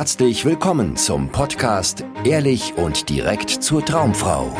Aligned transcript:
Herzlich 0.00 0.46
willkommen 0.46 0.96
zum 0.96 1.28
Podcast 1.30 2.06
Ehrlich 2.24 2.72
und 2.78 3.10
direkt 3.10 3.50
zur 3.50 3.84
Traumfrau. 3.84 4.50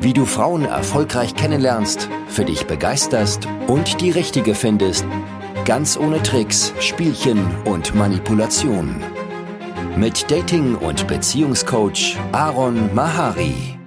Wie 0.00 0.14
du 0.14 0.24
Frauen 0.24 0.64
erfolgreich 0.64 1.34
kennenlernst, 1.34 2.08
für 2.26 2.46
dich 2.46 2.66
begeisterst 2.66 3.46
und 3.66 4.00
die 4.00 4.10
richtige 4.10 4.54
findest, 4.54 5.04
ganz 5.66 5.98
ohne 5.98 6.22
Tricks, 6.22 6.72
Spielchen 6.80 7.54
und 7.66 7.94
Manipulation. 7.94 9.04
Mit 9.98 10.30
Dating- 10.30 10.76
und 10.76 11.06
Beziehungscoach 11.06 12.16
Aaron 12.32 12.94
Mahari. 12.94 13.78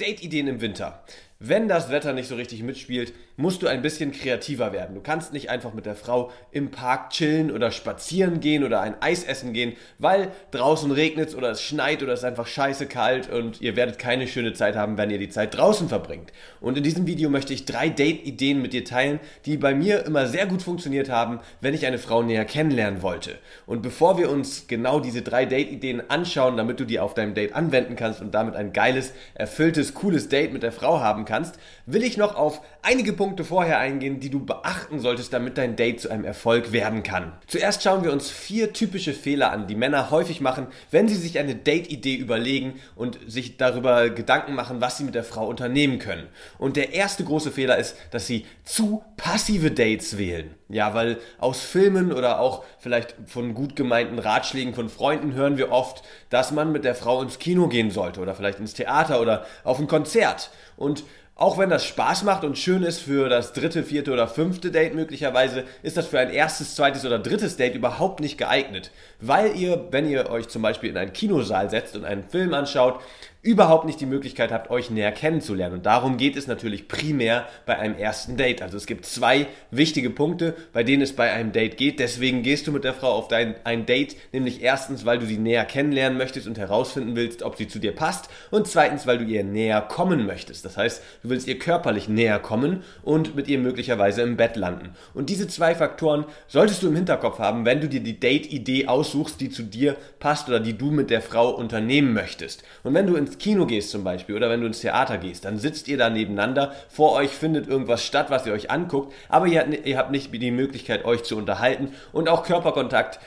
Date-Ideen 0.00 0.48
im 0.48 0.60
Winter. 0.62 1.04
Wenn 1.38 1.68
das 1.68 1.90
Wetter 1.90 2.12
nicht 2.12 2.26
so 2.26 2.34
richtig 2.34 2.64
mitspielt, 2.64 3.12
musst 3.36 3.62
du 3.62 3.66
ein 3.66 3.82
bisschen 3.82 4.12
kreativer 4.12 4.72
werden. 4.72 4.94
Du 4.94 5.00
kannst 5.00 5.32
nicht 5.32 5.50
einfach 5.50 5.74
mit 5.74 5.86
der 5.86 5.96
Frau 5.96 6.30
im 6.52 6.70
Park 6.70 7.10
chillen 7.10 7.50
oder 7.50 7.70
spazieren 7.70 8.40
gehen 8.40 8.62
oder 8.62 8.80
ein 8.80 9.00
Eis 9.00 9.24
essen 9.24 9.52
gehen, 9.52 9.74
weil 9.98 10.30
draußen 10.52 10.90
regnet 10.90 11.34
oder 11.34 11.50
es 11.50 11.62
schneit 11.62 12.02
oder 12.02 12.12
es 12.12 12.20
ist 12.20 12.24
einfach 12.24 12.46
scheiße 12.46 12.86
kalt 12.86 13.28
und 13.28 13.60
ihr 13.60 13.76
werdet 13.76 13.98
keine 13.98 14.28
schöne 14.28 14.52
Zeit 14.52 14.76
haben, 14.76 14.96
wenn 14.96 15.10
ihr 15.10 15.18
die 15.18 15.28
Zeit 15.28 15.56
draußen 15.56 15.88
verbringt. 15.88 16.32
Und 16.60 16.76
in 16.76 16.84
diesem 16.84 17.06
Video 17.06 17.28
möchte 17.28 17.52
ich 17.52 17.64
drei 17.64 17.88
Date-Ideen 17.88 18.62
mit 18.62 18.72
dir 18.72 18.84
teilen, 18.84 19.18
die 19.46 19.56
bei 19.56 19.74
mir 19.74 20.06
immer 20.06 20.26
sehr 20.26 20.46
gut 20.46 20.62
funktioniert 20.62 21.10
haben, 21.10 21.40
wenn 21.60 21.74
ich 21.74 21.86
eine 21.86 21.98
Frau 21.98 22.22
näher 22.22 22.44
kennenlernen 22.44 23.02
wollte. 23.02 23.38
Und 23.66 23.82
bevor 23.82 24.16
wir 24.16 24.30
uns 24.30 24.68
genau 24.68 25.00
diese 25.00 25.22
drei 25.22 25.44
Date-Ideen 25.44 26.08
anschauen, 26.08 26.56
damit 26.56 26.78
du 26.78 26.84
die 26.84 27.00
auf 27.00 27.14
deinem 27.14 27.34
Date 27.34 27.54
anwenden 27.54 27.96
kannst 27.96 28.20
und 28.20 28.32
damit 28.32 28.54
ein 28.54 28.72
geiles, 28.72 29.12
erfülltes, 29.34 29.94
cooles 29.94 30.28
Date 30.28 30.52
mit 30.52 30.62
der 30.62 30.72
Frau 30.72 31.00
haben 31.00 31.24
kannst, 31.24 31.58
will 31.86 32.04
ich 32.04 32.16
noch 32.16 32.36
auf 32.36 32.60
einige 32.82 33.12
Punkte 33.12 33.23
Punkte 33.24 33.44
vorher 33.44 33.78
eingehen, 33.78 34.20
die 34.20 34.28
du 34.28 34.44
beachten 34.44 35.00
solltest, 35.00 35.32
damit 35.32 35.56
dein 35.56 35.76
Date 35.76 35.98
zu 35.98 36.10
einem 36.10 36.26
Erfolg 36.26 36.72
werden 36.72 37.02
kann. 37.02 37.32
Zuerst 37.46 37.82
schauen 37.82 38.04
wir 38.04 38.12
uns 38.12 38.28
vier 38.28 38.74
typische 38.74 39.14
Fehler 39.14 39.50
an, 39.50 39.66
die 39.66 39.74
Männer 39.74 40.10
häufig 40.10 40.42
machen, 40.42 40.66
wenn 40.90 41.08
sie 41.08 41.14
sich 41.14 41.38
eine 41.38 41.54
Date-Idee 41.54 42.16
überlegen 42.16 42.74
und 42.96 43.18
sich 43.26 43.56
darüber 43.56 44.10
Gedanken 44.10 44.52
machen, 44.52 44.82
was 44.82 44.98
sie 44.98 45.04
mit 45.04 45.14
der 45.14 45.24
Frau 45.24 45.46
unternehmen 45.46 45.98
können. 45.98 46.26
Und 46.58 46.76
der 46.76 46.92
erste 46.92 47.24
große 47.24 47.50
Fehler 47.50 47.78
ist, 47.78 47.96
dass 48.10 48.26
sie 48.26 48.44
zu 48.62 49.02
passive 49.16 49.70
Dates 49.70 50.18
wählen. 50.18 50.50
Ja, 50.68 50.92
weil 50.92 51.16
aus 51.38 51.62
Filmen 51.62 52.12
oder 52.12 52.40
auch 52.40 52.62
vielleicht 52.78 53.14
von 53.24 53.54
gut 53.54 53.74
gemeinten 53.74 54.18
Ratschlägen 54.18 54.74
von 54.74 54.90
Freunden 54.90 55.32
hören 55.32 55.56
wir 55.56 55.72
oft, 55.72 56.02
dass 56.28 56.52
man 56.52 56.72
mit 56.72 56.84
der 56.84 56.94
Frau 56.94 57.22
ins 57.22 57.38
Kino 57.38 57.68
gehen 57.68 57.90
sollte 57.90 58.20
oder 58.20 58.34
vielleicht 58.34 58.60
ins 58.60 58.74
Theater 58.74 59.22
oder 59.22 59.46
auf 59.62 59.78
ein 59.78 59.86
Konzert. 59.86 60.50
Und 60.76 61.04
auch 61.36 61.58
wenn 61.58 61.68
das 61.68 61.84
Spaß 61.84 62.22
macht 62.22 62.44
und 62.44 62.58
schön 62.58 62.84
ist 62.84 63.00
für 63.00 63.28
das 63.28 63.52
dritte, 63.52 63.82
vierte 63.82 64.12
oder 64.12 64.28
fünfte 64.28 64.70
Date 64.70 64.94
möglicherweise, 64.94 65.64
ist 65.82 65.96
das 65.96 66.06
für 66.06 66.20
ein 66.20 66.30
erstes, 66.30 66.76
zweites 66.76 67.04
oder 67.04 67.18
drittes 67.18 67.56
Date 67.56 67.74
überhaupt 67.74 68.20
nicht 68.20 68.38
geeignet. 68.38 68.92
Weil 69.20 69.56
ihr, 69.56 69.88
wenn 69.90 70.08
ihr 70.08 70.30
euch 70.30 70.48
zum 70.48 70.62
Beispiel 70.62 70.90
in 70.90 70.96
einen 70.96 71.12
Kinosaal 71.12 71.70
setzt 71.70 71.96
und 71.96 72.04
einen 72.04 72.28
Film 72.28 72.54
anschaut, 72.54 73.00
überhaupt 73.44 73.84
nicht 73.84 74.00
die 74.00 74.06
Möglichkeit 74.06 74.50
habt, 74.50 74.70
euch 74.70 74.90
näher 74.90 75.12
kennenzulernen. 75.12 75.76
Und 75.76 75.86
darum 75.86 76.16
geht 76.16 76.34
es 76.34 76.46
natürlich 76.46 76.88
primär 76.88 77.46
bei 77.66 77.78
einem 77.78 77.94
ersten 77.94 78.38
Date. 78.38 78.62
Also 78.62 78.78
es 78.78 78.86
gibt 78.86 79.04
zwei 79.04 79.46
wichtige 79.70 80.08
Punkte, 80.08 80.56
bei 80.72 80.82
denen 80.82 81.02
es 81.02 81.12
bei 81.12 81.30
einem 81.30 81.52
Date 81.52 81.76
geht. 81.76 82.00
Deswegen 82.00 82.42
gehst 82.42 82.66
du 82.66 82.72
mit 82.72 82.84
der 82.84 82.94
Frau 82.94 83.12
auf 83.12 83.28
dein, 83.28 83.54
ein 83.64 83.84
Date, 83.84 84.16
nämlich 84.32 84.62
erstens, 84.62 85.04
weil 85.04 85.18
du 85.18 85.26
sie 85.26 85.36
näher 85.36 85.66
kennenlernen 85.66 86.16
möchtest 86.16 86.46
und 86.46 86.56
herausfinden 86.56 87.16
willst, 87.16 87.42
ob 87.42 87.56
sie 87.56 87.68
zu 87.68 87.78
dir 87.78 87.94
passt. 87.94 88.30
Und 88.50 88.66
zweitens, 88.66 89.06
weil 89.06 89.18
du 89.18 89.24
ihr 89.24 89.44
näher 89.44 89.82
kommen 89.82 90.24
möchtest. 90.24 90.64
Das 90.64 90.78
heißt, 90.78 91.02
du 91.22 91.28
willst 91.28 91.46
ihr 91.46 91.58
körperlich 91.58 92.08
näher 92.08 92.38
kommen 92.38 92.82
und 93.02 93.36
mit 93.36 93.48
ihr 93.48 93.58
möglicherweise 93.58 94.22
im 94.22 94.38
Bett 94.38 94.56
landen. 94.56 94.94
Und 95.12 95.28
diese 95.28 95.48
zwei 95.48 95.74
Faktoren 95.74 96.24
solltest 96.48 96.82
du 96.82 96.88
im 96.88 96.96
Hinterkopf 96.96 97.38
haben, 97.40 97.66
wenn 97.66 97.82
du 97.82 97.90
dir 97.90 98.00
die 98.00 98.18
Date-Idee 98.18 98.86
aussuchst, 98.86 99.38
die 99.42 99.50
zu 99.50 99.64
dir 99.64 99.96
passt 100.18 100.48
oder 100.48 100.60
die 100.60 100.78
du 100.78 100.90
mit 100.90 101.10
der 101.10 101.20
Frau 101.20 101.50
unternehmen 101.50 102.14
möchtest. 102.14 102.64
Und 102.82 102.94
wenn 102.94 103.06
du 103.06 103.16
ins 103.16 103.33
ins 103.34 103.42
Kino 103.42 103.66
gehst 103.66 103.90
zum 103.90 104.04
Beispiel 104.04 104.36
oder 104.36 104.48
wenn 104.48 104.60
du 104.60 104.66
ins 104.66 104.80
Theater 104.80 105.18
gehst, 105.18 105.44
dann 105.44 105.58
sitzt 105.58 105.88
ihr 105.88 105.98
da 105.98 106.08
nebeneinander, 106.08 106.72
vor 106.88 107.12
euch 107.12 107.30
findet 107.30 107.66
irgendwas 107.68 108.04
statt, 108.04 108.30
was 108.30 108.46
ihr 108.46 108.52
euch 108.52 108.70
anguckt, 108.70 109.12
aber 109.28 109.46
ihr, 109.46 109.98
habt 109.98 110.10
nicht 110.10 110.32
die 110.32 110.50
Möglichkeit, 110.50 111.04
euch 111.04 111.24
zu 111.24 111.36
unterhalten 111.36 111.92
und 112.12 112.28
auch 112.28 112.44
Körperkontakt 112.44 113.18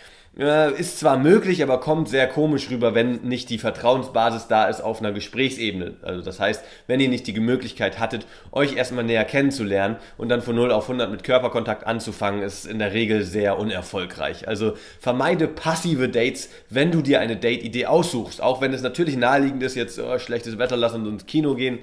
ist 0.46 1.00
zwar 1.00 1.18
möglich, 1.18 1.64
aber 1.64 1.80
kommt 1.80 2.09
sehr 2.09 2.28
komisch 2.28 2.70
rüber, 2.70 2.94
wenn 2.94 3.22
nicht 3.24 3.50
die 3.50 3.58
Vertrauensbasis 3.58 4.48
da 4.48 4.66
ist 4.66 4.81
auf 4.81 5.00
einer 5.00 5.12
Gesprächsebene. 5.12 5.96
Also 6.03 6.22
das 6.22 6.40
heißt, 6.40 6.64
wenn 6.86 7.00
ihr 7.00 7.09
nicht 7.09 7.25
die 7.25 7.40
Möglichkeit 7.40 8.00
hattet, 8.00 8.28
euch 8.52 8.76
erstmal 8.76 9.03
näher 9.03 9.26
kennenzulernen 9.26 9.96
und 10.16 10.30
dann 10.30 10.44
von 10.44 10.56
0 10.56 10.72
auf 10.72 10.84
100 10.84 11.09
mit 11.09 11.24
Körperkontakt 11.24 11.88
anzufangen, 11.88 12.44
ist 12.44 12.68
in 12.68 12.78
der 12.78 12.94
Regel 12.94 13.24
sehr 13.24 13.58
unerfolgreich. 13.58 14.47
Also 14.47 14.74
vermeide 15.00 15.47
passive 15.47 16.08
Dates, 16.08 16.50
wenn 16.70 16.92
du 16.92 17.02
dir 17.02 17.20
eine 17.20 17.38
Date-Idee 17.38 17.88
aussuchst. 17.88 18.40
Auch 18.40 18.62
wenn 18.62 18.74
es 18.74 18.84
natürlich 18.84 19.18
naheliegend 19.18 19.64
ist, 19.64 19.74
jetzt 19.74 19.97
oh, 20.00 20.20
schlechtes 20.20 20.59
Wetter, 20.59 20.78
lass 20.78 20.94
uns 20.94 21.08
ins 21.08 21.26
Kino 21.26 21.56
gehen. 21.56 21.80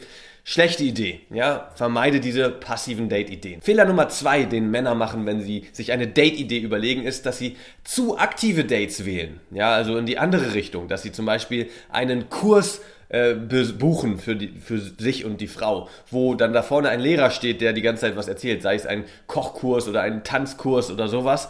Schlechte 0.47 0.84
Idee, 0.84 1.21
ja. 1.31 1.71
Vermeide 1.75 2.21
diese 2.21 2.50
passiven 2.50 3.09
Date-Ideen. 3.09 3.62
Fehler 3.62 3.87
Nummer 3.87 4.10
zwei, 4.10 4.44
den 4.44 4.71
Männer 4.71 4.94
machen, 4.94 5.25
wenn 5.25 5.41
sie 5.41 5.65
sich 5.72 5.91
eine 5.91 6.06
Date-Idee 6.06 6.59
überlegen, 6.59 7.03
ist, 7.03 7.25
dass 7.25 7.38
sie 7.38 7.56
zu 7.82 8.19
aktive 8.19 8.65
Dates 8.65 9.06
wählen. 9.06 9.41
Ja, 9.50 9.72
also 9.72 9.97
in 9.97 10.05
die 10.05 10.19
andere 10.19 10.53
Richtung, 10.53 10.87
dass 10.87 11.03
sie 11.03 11.12
zum 11.12 11.25
Beispiel 11.25 11.71
einen 11.88 12.28
Kurs 12.28 12.82
äh, 13.09 13.32
buchen 13.32 14.19
für, 14.19 14.37
die, 14.37 14.49
für 14.49 14.78
sich 14.78 15.25
und 15.25 15.41
die 15.41 15.47
Frau, 15.47 15.88
wo 16.10 16.34
dann 16.34 16.53
da 16.53 16.62
vorne 16.62 16.91
ein 16.91 17.00
Lehrer 17.00 17.31
steht, 17.31 17.62
der 17.62 17.72
die 17.72 17.82
ganze 17.82 18.03
Zeit 18.03 18.16
was 18.16 18.28
erzählt, 18.28 18.61
sei 18.61 18.75
es 18.75 18.84
ein 18.84 19.05
Kochkurs 19.26 19.88
oder 19.88 20.03
ein 20.03 20.25
Tanzkurs 20.25 20.91
oder 20.91 21.09
sowas. 21.09 21.49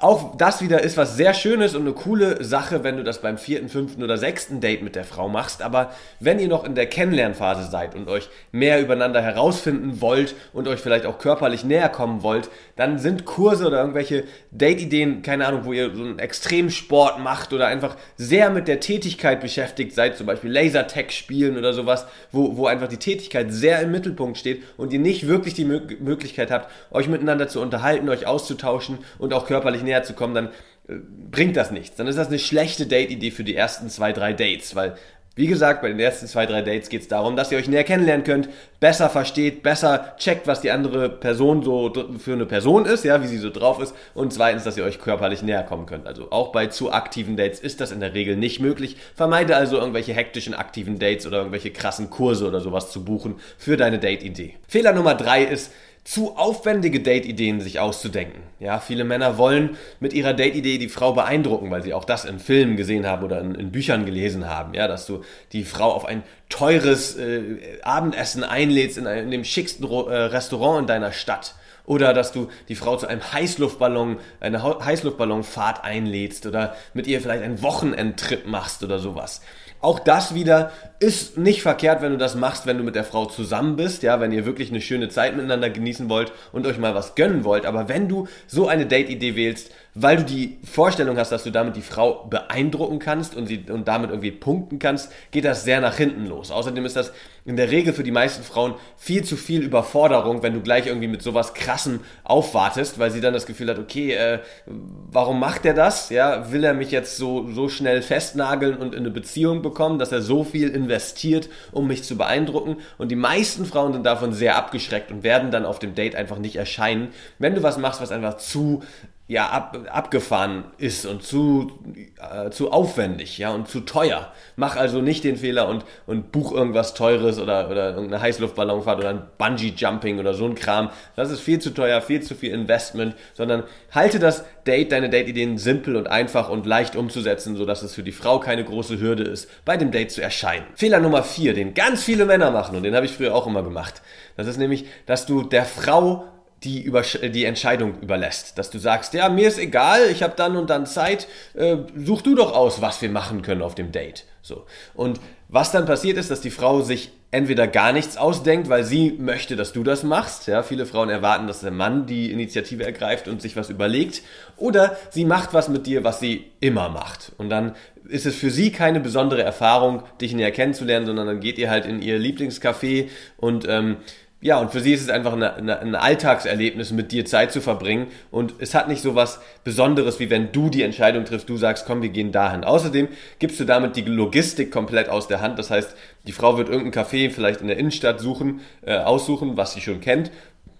Auch 0.00 0.36
das 0.36 0.62
wieder 0.62 0.80
ist 0.84 0.96
was 0.96 1.16
sehr 1.16 1.34
Schönes 1.34 1.74
und 1.74 1.80
eine 1.82 1.92
coole 1.92 2.44
Sache, 2.44 2.84
wenn 2.84 2.98
du 2.98 3.02
das 3.02 3.20
beim 3.20 3.36
vierten, 3.36 3.68
fünften 3.68 4.04
oder 4.04 4.16
sechsten 4.16 4.60
Date 4.60 4.80
mit 4.80 4.94
der 4.94 5.02
Frau 5.02 5.28
machst. 5.28 5.60
Aber 5.60 5.90
wenn 6.20 6.38
ihr 6.38 6.46
noch 6.46 6.62
in 6.62 6.76
der 6.76 6.86
Kennenlernphase 6.86 7.68
seid 7.68 7.96
und 7.96 8.06
euch 8.06 8.28
mehr 8.52 8.80
übereinander 8.80 9.20
herausfinden 9.20 10.00
wollt 10.00 10.36
und 10.52 10.68
euch 10.68 10.78
vielleicht 10.78 11.04
auch 11.04 11.18
körperlich 11.18 11.64
näher 11.64 11.88
kommen 11.88 12.22
wollt, 12.22 12.48
dann 12.76 13.00
sind 13.00 13.24
Kurse 13.24 13.66
oder 13.66 13.80
irgendwelche 13.80 14.22
Date-Ideen, 14.52 15.22
keine 15.22 15.48
Ahnung, 15.48 15.64
wo 15.64 15.72
ihr 15.72 15.92
so 15.92 16.04
einen 16.04 16.20
Extremsport 16.20 17.18
macht 17.18 17.52
oder 17.52 17.66
einfach 17.66 17.96
sehr 18.16 18.50
mit 18.50 18.68
der 18.68 18.78
Tätigkeit 18.78 19.40
beschäftigt 19.40 19.96
seid, 19.96 20.16
zum 20.16 20.28
Beispiel 20.28 20.52
Lasertag 20.52 21.10
spielen 21.10 21.58
oder 21.58 21.72
sowas, 21.72 22.06
wo, 22.30 22.56
wo 22.56 22.68
einfach 22.68 22.86
die 22.86 22.98
Tätigkeit 22.98 23.52
sehr 23.52 23.82
im 23.82 23.90
Mittelpunkt 23.90 24.38
steht 24.38 24.62
und 24.76 24.92
ihr 24.92 25.00
nicht 25.00 25.26
wirklich 25.26 25.54
die 25.54 25.64
Möglichkeit 25.64 26.52
habt, 26.52 26.70
euch 26.92 27.08
miteinander 27.08 27.48
zu 27.48 27.60
unterhalten, 27.60 28.08
euch 28.08 28.28
auszutauschen 28.28 28.98
und 29.18 29.34
auch 29.34 29.44
körperlich 29.44 29.87
näher 29.88 30.02
zu 30.02 30.14
kommen, 30.14 30.34
dann 30.34 30.46
äh, 30.88 30.94
bringt 31.30 31.56
das 31.56 31.70
nichts. 31.70 31.96
Dann 31.96 32.06
ist 32.06 32.16
das 32.16 32.28
eine 32.28 32.38
schlechte 32.38 32.86
Date-Idee 32.86 33.30
für 33.30 33.44
die 33.44 33.56
ersten 33.56 33.88
zwei, 33.88 34.12
drei 34.12 34.32
Dates, 34.32 34.74
weil 34.74 34.96
wie 35.38 35.46
gesagt, 35.46 35.82
bei 35.82 35.88
den 35.88 36.00
ersten 36.00 36.26
zwei, 36.26 36.46
drei 36.46 36.62
Dates 36.62 36.88
geht 36.88 37.02
es 37.02 37.06
darum, 37.06 37.36
dass 37.36 37.52
ihr 37.52 37.58
euch 37.58 37.68
näher 37.68 37.84
kennenlernen 37.84 38.24
könnt, 38.24 38.48
besser 38.80 39.08
versteht, 39.08 39.62
besser 39.62 40.16
checkt, 40.18 40.48
was 40.48 40.62
die 40.62 40.72
andere 40.72 41.08
Person 41.08 41.62
so 41.62 41.92
für 42.18 42.32
eine 42.32 42.44
Person 42.44 42.86
ist, 42.86 43.04
ja, 43.04 43.22
wie 43.22 43.28
sie 43.28 43.38
so 43.38 43.48
drauf 43.48 43.80
ist. 43.80 43.94
Und 44.14 44.32
zweitens, 44.32 44.64
dass 44.64 44.76
ihr 44.76 44.82
euch 44.82 44.98
körperlich 44.98 45.42
näher 45.42 45.62
kommen 45.62 45.86
könnt. 45.86 46.08
Also 46.08 46.32
auch 46.32 46.50
bei 46.50 46.66
zu 46.66 46.90
aktiven 46.90 47.36
Dates 47.36 47.60
ist 47.60 47.80
das 47.80 47.92
in 47.92 48.00
der 48.00 48.14
Regel 48.14 48.34
nicht 48.34 48.58
möglich. 48.58 48.96
Vermeide 49.14 49.54
also 49.54 49.78
irgendwelche 49.78 50.12
hektischen 50.12 50.54
aktiven 50.54 50.98
Dates 50.98 51.24
oder 51.24 51.38
irgendwelche 51.38 51.70
krassen 51.70 52.10
Kurse 52.10 52.48
oder 52.48 52.60
sowas 52.60 52.90
zu 52.90 53.04
buchen 53.04 53.36
für 53.56 53.76
deine 53.76 54.00
Date-Idee. 54.00 54.56
Fehler 54.66 54.92
Nummer 54.92 55.14
drei 55.14 55.44
ist, 55.44 55.70
zu 56.08 56.38
aufwendige 56.38 57.00
Date-Ideen 57.00 57.60
sich 57.60 57.80
auszudenken. 57.80 58.40
Ja, 58.60 58.80
viele 58.80 59.04
Männer 59.04 59.36
wollen 59.36 59.76
mit 60.00 60.14
ihrer 60.14 60.32
Date-Idee 60.32 60.78
die 60.78 60.88
Frau 60.88 61.12
beeindrucken, 61.12 61.70
weil 61.70 61.82
sie 61.82 61.92
auch 61.92 62.06
das 62.06 62.24
in 62.24 62.38
Filmen 62.38 62.78
gesehen 62.78 63.06
haben 63.06 63.22
oder 63.22 63.42
in, 63.42 63.54
in 63.54 63.72
Büchern 63.72 64.06
gelesen 64.06 64.48
haben. 64.48 64.72
Ja, 64.72 64.88
dass 64.88 65.04
du 65.04 65.22
die 65.52 65.64
Frau 65.64 65.92
auf 65.92 66.06
ein 66.06 66.22
teures 66.48 67.18
äh, 67.18 67.58
Abendessen 67.82 68.42
einlädst 68.42 68.96
in, 68.96 69.04
in 69.04 69.30
dem 69.30 69.44
schicksten 69.44 69.84
äh, 69.84 70.14
Restaurant 70.14 70.80
in 70.80 70.86
deiner 70.86 71.12
Stadt. 71.12 71.54
Oder 71.84 72.14
dass 72.14 72.32
du 72.32 72.48
die 72.70 72.74
Frau 72.74 72.96
zu 72.96 73.06
einem 73.06 73.30
Heißluftballon, 73.30 74.16
eine 74.40 74.62
Heißluftballonfahrt 74.62 75.84
einlädst 75.84 76.46
oder 76.46 76.74
mit 76.94 77.06
ihr 77.06 77.20
vielleicht 77.20 77.42
einen 77.42 77.60
Wochenendtrip 77.60 78.46
machst 78.46 78.82
oder 78.82 78.98
sowas. 78.98 79.42
Auch 79.80 80.00
das 80.00 80.34
wieder 80.34 80.72
ist 80.98 81.38
nicht 81.38 81.62
verkehrt, 81.62 82.02
wenn 82.02 82.10
du 82.12 82.18
das 82.18 82.34
machst, 82.34 82.66
wenn 82.66 82.78
du 82.78 82.84
mit 82.84 82.96
der 82.96 83.04
Frau 83.04 83.26
zusammen 83.26 83.76
bist, 83.76 84.02
ja, 84.02 84.20
wenn 84.20 84.32
ihr 84.32 84.44
wirklich 84.44 84.70
eine 84.70 84.80
schöne 84.80 85.08
Zeit 85.08 85.36
miteinander 85.36 85.70
genießen 85.70 86.08
wollt 86.08 86.32
und 86.50 86.66
euch 86.66 86.78
mal 86.78 86.96
was 86.96 87.14
gönnen 87.14 87.44
wollt. 87.44 87.64
Aber 87.64 87.88
wenn 87.88 88.08
du 88.08 88.26
so 88.48 88.66
eine 88.66 88.86
Date-Idee 88.86 89.36
wählst, 89.36 89.70
weil 90.00 90.18
du 90.18 90.24
die 90.24 90.58
Vorstellung 90.64 91.18
hast, 91.18 91.32
dass 91.32 91.42
du 91.42 91.50
damit 91.50 91.74
die 91.74 91.82
Frau 91.82 92.24
beeindrucken 92.30 93.00
kannst 93.00 93.34
und 93.34 93.46
sie 93.46 93.64
und 93.68 93.88
damit 93.88 94.10
irgendwie 94.10 94.30
punkten 94.30 94.78
kannst, 94.78 95.10
geht 95.32 95.44
das 95.44 95.64
sehr 95.64 95.80
nach 95.80 95.96
hinten 95.96 96.26
los. 96.26 96.50
Außerdem 96.52 96.86
ist 96.86 96.94
das 96.94 97.12
in 97.44 97.56
der 97.56 97.70
Regel 97.70 97.94
für 97.94 98.02
die 98.02 98.10
meisten 98.10 98.42
Frauen 98.44 98.74
viel 98.96 99.24
zu 99.24 99.36
viel 99.36 99.62
Überforderung, 99.62 100.42
wenn 100.42 100.52
du 100.52 100.60
gleich 100.60 100.86
irgendwie 100.86 101.08
mit 101.08 101.22
sowas 101.22 101.54
krassem 101.54 102.00
aufwartest, 102.22 102.98
weil 102.98 103.10
sie 103.10 103.20
dann 103.20 103.32
das 103.32 103.46
Gefühl 103.46 103.70
hat, 103.70 103.78
okay, 103.78 104.12
äh, 104.12 104.40
warum 104.66 105.40
macht 105.40 105.64
er 105.64 105.74
das? 105.74 106.10
Ja, 106.10 106.52
will 106.52 106.62
er 106.62 106.74
mich 106.74 106.90
jetzt 106.90 107.16
so 107.16 107.50
so 107.50 107.68
schnell 107.68 108.02
festnageln 108.02 108.76
und 108.76 108.94
in 108.94 109.00
eine 109.00 109.10
Beziehung 109.10 109.62
bekommen, 109.62 109.98
dass 109.98 110.12
er 110.12 110.22
so 110.22 110.44
viel 110.44 110.68
investiert, 110.68 111.48
um 111.72 111.86
mich 111.88 112.04
zu 112.04 112.16
beeindrucken? 112.16 112.76
Und 112.98 113.10
die 113.10 113.16
meisten 113.16 113.64
Frauen 113.64 113.94
sind 113.94 114.04
davon 114.04 114.32
sehr 114.32 114.56
abgeschreckt 114.56 115.10
und 115.10 115.22
werden 115.24 115.50
dann 115.50 115.64
auf 115.64 115.78
dem 115.78 115.94
Date 115.94 116.14
einfach 116.14 116.38
nicht 116.38 116.56
erscheinen, 116.56 117.08
wenn 117.38 117.54
du 117.54 117.62
was 117.62 117.78
machst, 117.78 118.00
was 118.00 118.12
einfach 118.12 118.36
zu 118.36 118.82
ja, 119.28 119.50
ab, 119.50 119.76
abgefahren 119.92 120.64
ist 120.78 121.04
und 121.04 121.22
zu 121.22 121.70
äh, 122.18 122.48
zu 122.48 122.72
aufwendig, 122.72 123.36
ja, 123.36 123.50
und 123.50 123.68
zu 123.68 123.80
teuer. 123.80 124.32
Mach 124.56 124.76
also 124.76 125.02
nicht 125.02 125.22
den 125.22 125.36
Fehler 125.36 125.68
und, 125.68 125.84
und 126.06 126.32
buch 126.32 126.50
irgendwas 126.50 126.94
Teures 126.94 127.38
oder, 127.38 127.68
oder 127.68 127.90
irgendeine 127.90 128.22
Heißluftballonfahrt 128.22 128.98
oder 128.98 129.10
ein 129.10 129.22
Bungee-Jumping 129.36 130.18
oder 130.18 130.32
so 130.32 130.46
ein 130.46 130.54
Kram. 130.54 130.88
Das 131.14 131.30
ist 131.30 131.40
viel 131.40 131.58
zu 131.58 131.70
teuer, 131.70 132.00
viel 132.00 132.22
zu 132.22 132.34
viel 132.34 132.52
Investment, 132.52 133.14
sondern 133.34 133.64
halte 133.90 134.18
das 134.18 134.44
Date, 134.66 134.92
deine 134.92 135.10
Date-Ideen 135.10 135.58
simpel 135.58 135.96
und 135.96 136.06
einfach 136.06 136.48
und 136.48 136.64
leicht 136.64 136.96
umzusetzen, 136.96 137.54
sodass 137.54 137.82
es 137.82 137.94
für 137.94 138.02
die 138.02 138.12
Frau 138.12 138.40
keine 138.40 138.64
große 138.64 138.98
Hürde 138.98 139.24
ist, 139.24 139.50
bei 139.66 139.76
dem 139.76 139.90
Date 139.90 140.10
zu 140.10 140.22
erscheinen. 140.22 140.64
Fehler 140.74 141.00
Nummer 141.00 141.22
vier, 141.22 141.52
den 141.52 141.74
ganz 141.74 142.02
viele 142.02 142.24
Männer 142.24 142.50
machen 142.50 142.76
und 142.76 142.82
den 142.82 142.96
habe 142.96 143.04
ich 143.04 143.12
früher 143.12 143.34
auch 143.34 143.46
immer 143.46 143.62
gemacht. 143.62 144.00
Das 144.38 144.46
ist 144.46 144.56
nämlich, 144.56 144.86
dass 145.04 145.26
du 145.26 145.42
der 145.42 145.66
Frau 145.66 146.24
die, 146.64 146.82
über, 146.82 147.02
die 147.02 147.44
Entscheidung 147.44 148.00
überlässt. 148.00 148.58
Dass 148.58 148.70
du 148.70 148.78
sagst, 148.78 149.14
ja, 149.14 149.28
mir 149.28 149.48
ist 149.48 149.58
egal, 149.58 150.08
ich 150.10 150.22
habe 150.22 150.34
dann 150.36 150.56
und 150.56 150.70
dann 150.70 150.86
Zeit, 150.86 151.28
äh, 151.54 151.76
such 151.96 152.22
du 152.22 152.34
doch 152.34 152.52
aus, 152.52 152.80
was 152.80 153.00
wir 153.02 153.10
machen 153.10 153.42
können 153.42 153.62
auf 153.62 153.74
dem 153.74 153.92
Date. 153.92 154.24
So. 154.42 154.66
Und 154.94 155.20
was 155.48 155.72
dann 155.72 155.86
passiert 155.86 156.18
ist, 156.18 156.30
dass 156.30 156.40
die 156.40 156.50
Frau 156.50 156.82
sich 156.82 157.10
entweder 157.30 157.66
gar 157.66 157.92
nichts 157.92 158.16
ausdenkt, 158.16 158.70
weil 158.70 158.84
sie 158.84 159.12
möchte, 159.18 159.54
dass 159.54 159.72
du 159.72 159.84
das 159.84 160.02
machst. 160.02 160.46
Ja, 160.46 160.62
viele 160.62 160.86
Frauen 160.86 161.10
erwarten, 161.10 161.46
dass 161.46 161.60
der 161.60 161.70
Mann 161.70 162.06
die 162.06 162.32
Initiative 162.32 162.84
ergreift 162.84 163.28
und 163.28 163.42
sich 163.42 163.54
was 163.54 163.68
überlegt. 163.68 164.22
Oder 164.56 164.96
sie 165.10 165.26
macht 165.26 165.52
was 165.52 165.68
mit 165.68 165.86
dir, 165.86 166.04
was 166.04 166.20
sie 166.20 166.46
immer 166.60 166.88
macht. 166.88 167.32
Und 167.36 167.50
dann 167.50 167.74
ist 168.08 168.24
es 168.24 168.34
für 168.34 168.50
sie 168.50 168.72
keine 168.72 169.00
besondere 169.00 169.42
Erfahrung, 169.42 170.02
dich 170.20 170.32
näher 170.32 170.50
kennenzulernen, 170.50 171.06
sondern 171.06 171.26
dann 171.26 171.40
geht 171.40 171.58
ihr 171.58 171.70
halt 171.70 171.84
in 171.84 172.00
ihr 172.00 172.18
Lieblingscafé 172.18 173.08
und 173.36 173.66
ähm, 173.68 173.98
ja, 174.40 174.60
und 174.60 174.70
für 174.70 174.80
sie 174.80 174.92
ist 174.92 175.02
es 175.02 175.08
einfach 175.08 175.32
eine, 175.32 175.54
eine, 175.54 175.80
ein 175.80 175.94
Alltagserlebnis, 175.96 176.92
mit 176.92 177.10
dir 177.10 177.24
Zeit 177.24 177.50
zu 177.50 177.60
verbringen. 177.60 178.06
Und 178.30 178.54
es 178.60 178.72
hat 178.72 178.86
nicht 178.86 179.02
so 179.02 179.16
was 179.16 179.40
Besonderes, 179.64 180.20
wie 180.20 180.30
wenn 180.30 180.52
du 180.52 180.70
die 180.70 180.82
Entscheidung 180.82 181.24
triffst, 181.24 181.48
du 181.48 181.56
sagst, 181.56 181.86
komm, 181.86 182.02
wir 182.02 182.10
gehen 182.10 182.30
dahin. 182.30 182.62
Außerdem 182.62 183.08
gibst 183.40 183.58
du 183.58 183.64
damit 183.64 183.96
die 183.96 184.02
Logistik 184.02 184.70
komplett 184.70 185.08
aus 185.08 185.26
der 185.26 185.40
Hand. 185.40 185.58
Das 185.58 185.72
heißt, 185.72 185.96
die 186.28 186.32
Frau 186.32 186.56
wird 186.56 186.68
irgendein 186.68 187.04
Café 187.04 187.30
vielleicht 187.30 187.62
in 187.62 187.66
der 187.66 187.78
Innenstadt 187.78 188.20
suchen, 188.20 188.60
äh, 188.86 188.98
aussuchen, 188.98 189.56
was 189.56 189.72
sie 189.72 189.80
schon 189.80 190.00
kennt. 190.00 190.30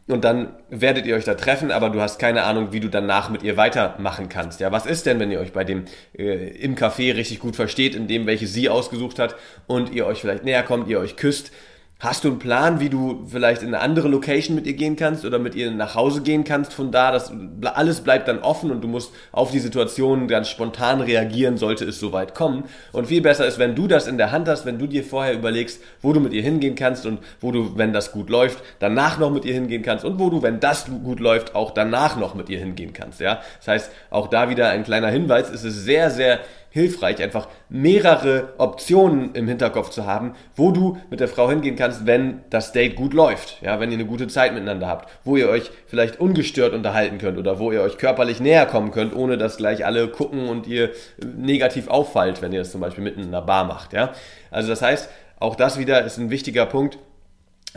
Und 0.07 0.25
dann 0.25 0.51
werdet 0.71 1.05
ihr 1.05 1.17
euch 1.17 1.25
da 1.25 1.35
treffen, 1.35 1.73
aber 1.73 1.91
du 1.91 2.01
hast 2.01 2.19
keine 2.21 2.45
Ahnung, 2.45 2.73
wie 2.73 2.81
du 2.81 2.89
danach 2.89 3.29
mit 3.29 3.43
ihr 3.43 3.57
weitermachen 3.57 4.29
kannst. 4.29 4.61
Ja, 4.61 4.71
was 4.71 4.87
ist 4.87 5.05
denn, 5.05 5.19
wenn 5.19 5.33
ihr 5.33 5.41
euch 5.41 5.53
bei 5.53 5.65
dem 5.65 5.85
äh, 6.17 6.49
im 6.61 6.77
Café 6.77 7.15
richtig 7.15 7.41
gut 7.41 7.57
versteht, 7.57 7.97
in 7.97 8.07
dem 8.07 8.27
welche 8.27 8.47
sie 8.47 8.69
ausgesucht 8.69 9.19
hat 9.19 9.35
und 9.67 9.93
ihr 9.93 10.07
euch 10.07 10.21
vielleicht 10.21 10.45
näher 10.45 10.63
kommt, 10.63 10.89
ihr 10.89 11.01
euch 11.01 11.17
küsst? 11.17 11.51
Hast 12.01 12.23
du 12.23 12.29
einen 12.29 12.39
Plan, 12.39 12.79
wie 12.79 12.91
du 12.91 13.27
vielleicht 13.29 13.63
in 13.63 13.75
eine 13.75 13.81
andere 13.81 14.07
Location 14.07 14.55
mit 14.55 14.69
ihr 14.69 14.75
gehen 14.75 14.95
kannst 14.95 15.25
oder 15.25 15.41
mit 15.41 15.57
ihr 15.57 15.73
nach 15.73 15.97
Hause 15.97 16.23
gehen 16.23 16.45
kannst 16.45 16.73
von 16.73 16.93
da? 16.93 17.11
Das 17.11 17.33
alles 17.75 18.03
bleibt 18.03 18.29
dann 18.29 18.39
offen 18.39 18.71
und 18.71 18.83
du 18.83 18.87
musst 18.87 19.13
auf 19.33 19.51
die 19.51 19.59
Situation 19.59 20.29
ganz 20.29 20.49
spontan 20.49 21.01
reagieren, 21.01 21.57
sollte 21.57 21.85
es 21.85 21.99
soweit 21.99 22.37
kommen. 22.37 22.63
Und 22.93 23.09
viel 23.09 23.21
besser 23.21 23.47
ist, 23.47 23.59
wenn 23.59 23.75
du 23.75 23.89
das 23.89 24.07
in 24.07 24.17
der 24.17 24.31
Hand 24.31 24.47
hast, 24.47 24.65
wenn 24.65 24.79
du 24.79 24.87
dir 24.87 25.03
vorher 25.03 25.35
überlegst, 25.35 25.83
wo 26.01 26.13
du 26.13 26.21
mit 26.21 26.33
ihr 26.35 26.43
hingehen 26.43 26.77
kannst 26.77 27.05
und 27.05 27.19
wo 27.41 27.51
du, 27.51 27.77
wenn 27.77 27.93
das 27.93 28.13
gut 28.13 28.31
läuft, 28.31 28.63
danach 28.79 29.19
noch 29.19 29.33
mit 29.33 29.45
ihr 29.45 29.55
hingehen 29.55 29.83
kannst 29.83 30.05
und 30.05 30.21
wo 30.21 30.31
du, 30.31 30.41
wenn 30.41 30.61
das 30.61 30.87
gut 30.87 31.19
läuft, 31.19 31.57
auch 31.57 31.73
danach 31.73 32.17
noch 32.17 32.37
mit 32.37 32.49
ihr 32.49 32.61
hingehen 32.61 32.93
kannst. 32.93 33.19
Ja, 33.19 33.41
das 33.59 33.67
heißt, 33.67 33.91
auch 34.11 34.29
da 34.29 34.51
wieder 34.51 34.69
ein 34.69 34.85
kleiner 34.85 35.09
Hinweis: 35.09 35.51
Es 35.51 35.65
ist 35.65 35.83
sehr, 35.85 36.13
sehr 36.13 36.39
hilfreich, 36.71 37.23
einfach 37.23 37.49
mehrere 37.69 38.55
Optionen 38.59 39.35
im 39.35 39.49
Hinterkopf 39.49 39.91
zu 39.91 40.07
haben, 40.07 40.35
wo 40.55 40.71
du 40.71 40.99
mit 41.11 41.21
der 41.21 41.29
Frau 41.29 41.49
hingehen 41.49 41.77
kannst, 41.77 42.07
wenn 42.07 42.41
das 42.51 42.73
Date 42.73 42.97
gut 42.97 43.15
läuft, 43.15 43.63
ja, 43.63 43.81
wenn 43.81 43.91
ihr 43.91 43.99
eine 43.99 44.07
gute 44.07 44.29
Zeit 44.29 44.53
miteinander 44.53 44.87
habt, 44.87 45.11
wo 45.25 45.37
ihr 45.37 45.49
euch 45.49 45.71
vielleicht 45.87 46.21
ungestört 46.21 46.75
unterhalten 46.75 47.19
könnt 47.19 47.39
oder 47.39 47.59
wo 47.59 47.73
ihr 47.73 47.83
euch 47.83 47.99
körperlich 47.99 48.41
näher 48.41 48.67
kommen 48.67 48.91
könnt, 48.91 49.15
ohne 49.15 49.39
dass 49.39 49.57
gleich 49.57 49.87
alle 49.87 50.09
gucken 50.09 50.49
und 50.49 50.67
ihr 50.67 50.91
negativ 51.37 51.89
auffallt, 51.89 52.43
wenn 52.43 52.53
ihr 52.53 52.61
das 52.61 52.73
zum 52.73 52.81
Beispiel 52.81 53.05
mitten 53.05 53.21
in 53.21 53.29
einer 53.29 53.43
Bar 53.43 53.65
macht, 53.65 53.93
ja. 53.93 54.13
Also 54.51 54.69
das 54.69 54.83
heißt, 54.83 55.09
auch 55.41 55.55
das 55.55 55.79
wieder 55.79 56.05
ist 56.05 56.19
ein 56.19 56.31
wichtiger 56.31 56.67
Punkt. 56.67 56.99